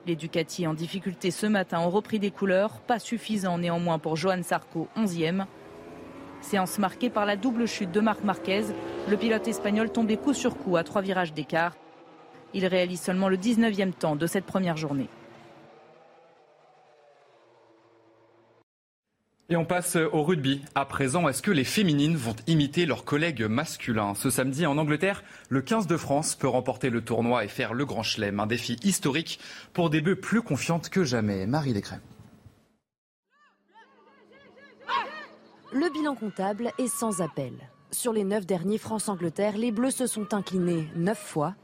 Les 0.06 0.16
Ducati 0.16 0.66
en 0.66 0.72
difficulté 0.72 1.30
ce 1.30 1.44
matin 1.44 1.80
ont 1.80 1.90
repris 1.90 2.18
des 2.18 2.30
couleurs, 2.30 2.80
pas 2.80 2.98
suffisant 2.98 3.58
néanmoins 3.58 3.98
pour 3.98 4.16
Johan 4.16 4.42
Sarko, 4.42 4.88
11e. 4.96 5.44
Séance 6.40 6.78
marquée 6.78 7.10
par 7.10 7.26
la 7.26 7.36
double 7.36 7.66
chute 7.66 7.90
de 7.90 8.00
Marc 8.00 8.24
Marquez, 8.24 8.64
le 9.06 9.16
pilote 9.18 9.46
espagnol 9.46 9.90
tombé 9.90 10.16
coup 10.16 10.32
sur 10.32 10.56
coup 10.56 10.78
à 10.78 10.84
trois 10.84 11.02
virages 11.02 11.34
d'écart. 11.34 11.76
Il 12.54 12.64
réalise 12.64 13.02
seulement 13.02 13.28
le 13.28 13.36
19e 13.36 13.92
temps 13.92 14.16
de 14.16 14.26
cette 14.26 14.46
première 14.46 14.78
journée. 14.78 15.08
Et 19.50 19.56
on 19.56 19.64
passe 19.64 19.96
au 19.96 20.22
rugby. 20.24 20.62
À 20.74 20.84
présent, 20.84 21.26
est-ce 21.26 21.40
que 21.40 21.50
les 21.50 21.64
féminines 21.64 22.16
vont 22.16 22.36
imiter 22.46 22.84
leurs 22.84 23.06
collègues 23.06 23.44
masculins? 23.44 24.14
Ce 24.14 24.28
samedi, 24.28 24.66
en 24.66 24.76
Angleterre, 24.76 25.24
le 25.48 25.62
15 25.62 25.86
de 25.86 25.96
France 25.96 26.34
peut 26.34 26.48
remporter 26.48 26.90
le 26.90 27.02
tournoi 27.02 27.46
et 27.46 27.48
faire 27.48 27.72
le 27.72 27.86
grand 27.86 28.02
chelem. 28.02 28.40
Un 28.40 28.46
défi 28.46 28.76
historique 28.82 29.40
pour 29.72 29.88
des 29.88 30.02
bœufs 30.02 30.20
plus 30.20 30.42
confiantes 30.42 30.90
que 30.90 31.02
jamais. 31.02 31.46
Marie 31.46 31.72
Descrèmes. 31.72 32.02
Le 35.72 35.90
bilan 35.94 36.14
comptable 36.14 36.70
est 36.76 36.88
sans 36.88 37.22
appel. 37.22 37.54
Sur 37.90 38.12
les 38.12 38.24
neuf 38.24 38.44
derniers 38.44 38.76
France-Angleterre, 38.76 39.56
les 39.56 39.72
Bleus 39.72 39.92
se 39.92 40.06
sont 40.06 40.34
inclinés 40.34 40.88
neuf 40.94 41.18
fois. 41.18 41.54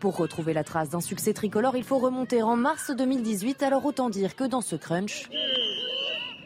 Pour 0.00 0.18
retrouver 0.18 0.52
la 0.52 0.64
trace 0.64 0.90
d'un 0.90 1.00
succès 1.00 1.32
tricolore, 1.32 1.76
il 1.76 1.84
faut 1.84 1.98
remonter 1.98 2.42
en 2.42 2.56
mars 2.56 2.90
2018, 2.90 3.62
alors 3.62 3.86
autant 3.86 4.10
dire 4.10 4.36
que 4.36 4.44
dans 4.44 4.60
ce 4.60 4.76
crunch, 4.76 5.30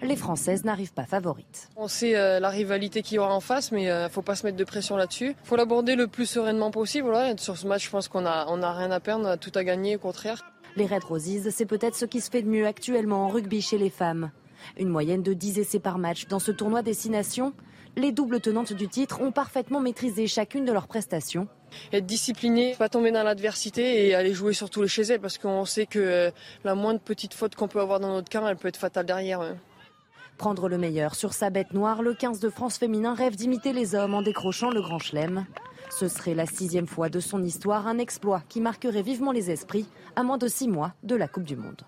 les 0.02 0.16
Françaises 0.16 0.64
n'arrivent 0.64 0.92
pas 0.92 1.04
favorites. 1.04 1.68
On 1.76 1.88
sait 1.88 2.16
euh, 2.16 2.40
la 2.40 2.48
rivalité 2.48 3.02
qu'il 3.02 3.16
y 3.16 3.18
aura 3.18 3.34
en 3.34 3.40
face, 3.40 3.72
mais 3.72 3.84
il 3.84 3.88
euh, 3.88 4.04
ne 4.04 4.08
faut 4.08 4.22
pas 4.22 4.34
se 4.34 4.44
mettre 4.44 4.56
de 4.56 4.64
pression 4.64 4.96
là-dessus. 4.96 5.30
Il 5.30 5.46
faut 5.46 5.56
l'aborder 5.56 5.96
le 5.96 6.06
plus 6.06 6.26
sereinement 6.26 6.70
possible. 6.70 7.12
Sur 7.38 7.56
ce 7.56 7.66
match, 7.66 7.86
je 7.86 7.90
pense 7.90 8.08
qu'on 8.08 8.22
n'a 8.22 8.46
on 8.48 8.62
a 8.62 8.72
rien 8.72 8.90
à 8.90 9.00
perdre, 9.00 9.24
on 9.24 9.28
a 9.28 9.36
tout 9.36 9.52
à 9.54 9.64
gagner, 9.64 9.96
au 9.96 9.98
contraire. 9.98 10.44
Les 10.76 10.86
Red 10.86 11.04
Roses, 11.04 11.48
c'est 11.50 11.66
peut-être 11.66 11.96
ce 11.96 12.04
qui 12.04 12.20
se 12.20 12.30
fait 12.30 12.42
de 12.42 12.48
mieux 12.48 12.66
actuellement 12.66 13.24
en 13.24 13.28
rugby 13.28 13.62
chez 13.62 13.78
les 13.78 13.90
femmes. 13.90 14.30
Une 14.78 14.88
moyenne 14.88 15.22
de 15.22 15.32
10 15.32 15.58
essais 15.58 15.78
par 15.78 15.98
match 15.98 16.26
dans 16.26 16.38
ce 16.38 16.52
tournoi 16.52 16.82
destination. 16.82 17.52
Les 17.96 18.12
doubles 18.12 18.40
tenantes 18.40 18.74
du 18.74 18.88
titre 18.88 19.22
ont 19.22 19.32
parfaitement 19.32 19.80
maîtrisé 19.80 20.26
chacune 20.26 20.66
de 20.66 20.72
leurs 20.72 20.86
prestations. 20.86 21.48
Être 21.94 22.04
discipliné, 22.04 22.74
pas 22.78 22.90
tomber 22.90 23.10
dans 23.10 23.22
l'adversité 23.22 24.06
et 24.06 24.14
aller 24.14 24.34
jouer 24.34 24.52
surtout 24.52 24.86
chez 24.86 25.02
elles 25.02 25.20
parce 25.20 25.38
qu'on 25.38 25.64
sait 25.64 25.86
que 25.86 25.98
euh, 25.98 26.30
la 26.64 26.74
moindre 26.74 27.00
petite 27.00 27.32
faute 27.32 27.54
qu'on 27.54 27.68
peut 27.68 27.80
avoir 27.80 27.98
dans 27.98 28.12
notre 28.12 28.30
camp, 28.30 28.46
elle 28.46 28.56
peut 28.56 28.68
être 28.68 28.76
fatale 28.76 29.06
derrière. 29.06 29.40
Prendre 30.38 30.68
le 30.68 30.76
meilleur 30.76 31.14
sur 31.14 31.32
sa 31.32 31.48
bête 31.48 31.72
noire, 31.72 32.02
le 32.02 32.12
15 32.12 32.40
de 32.40 32.50
France 32.50 32.76
féminin 32.76 33.14
rêve 33.14 33.36
d'imiter 33.36 33.72
les 33.72 33.94
hommes 33.94 34.14
en 34.14 34.22
décrochant 34.22 34.70
le 34.70 34.82
grand 34.82 34.98
chelem. 34.98 35.46
Ce 35.90 36.08
serait 36.08 36.34
la 36.34 36.46
sixième 36.46 36.86
fois 36.86 37.08
de 37.08 37.20
son 37.20 37.42
histoire, 37.42 37.86
un 37.86 37.98
exploit 37.98 38.42
qui 38.48 38.60
marquerait 38.60 39.02
vivement 39.02 39.32
les 39.32 39.50
esprits 39.50 39.86
à 40.14 40.22
moins 40.22 40.36
de 40.36 40.46
six 40.46 40.68
mois 40.68 40.92
de 41.02 41.16
la 41.16 41.26
Coupe 41.26 41.44
du 41.44 41.56
Monde. 41.56 41.80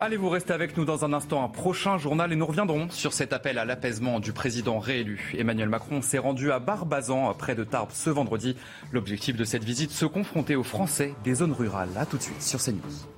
Allez, 0.00 0.16
vous 0.16 0.28
restez 0.28 0.52
avec 0.52 0.76
nous 0.76 0.84
dans 0.84 1.04
un 1.04 1.12
instant, 1.12 1.42
un 1.42 1.48
prochain 1.48 1.98
journal 1.98 2.32
et 2.32 2.36
nous 2.36 2.46
reviendrons 2.46 2.88
sur 2.90 3.12
cet 3.12 3.32
appel 3.32 3.58
à 3.58 3.64
l'apaisement 3.64 4.20
du 4.20 4.32
président 4.32 4.78
réélu. 4.78 5.34
Emmanuel 5.36 5.68
Macron 5.68 6.02
s'est 6.02 6.18
rendu 6.18 6.52
à 6.52 6.60
Barbazan, 6.60 7.34
près 7.34 7.56
de 7.56 7.64
Tarbes, 7.64 7.90
ce 7.92 8.10
vendredi. 8.10 8.54
L'objectif 8.92 9.36
de 9.36 9.44
cette 9.44 9.64
visite, 9.64 9.90
se 9.90 10.06
confronter 10.06 10.54
aux 10.54 10.62
Français 10.62 11.14
des 11.24 11.34
zones 11.34 11.52
rurales. 11.52 11.88
A 11.96 12.06
tout 12.06 12.18
de 12.18 12.22
suite 12.22 12.42
sur 12.42 12.62
CNews. 12.62 13.17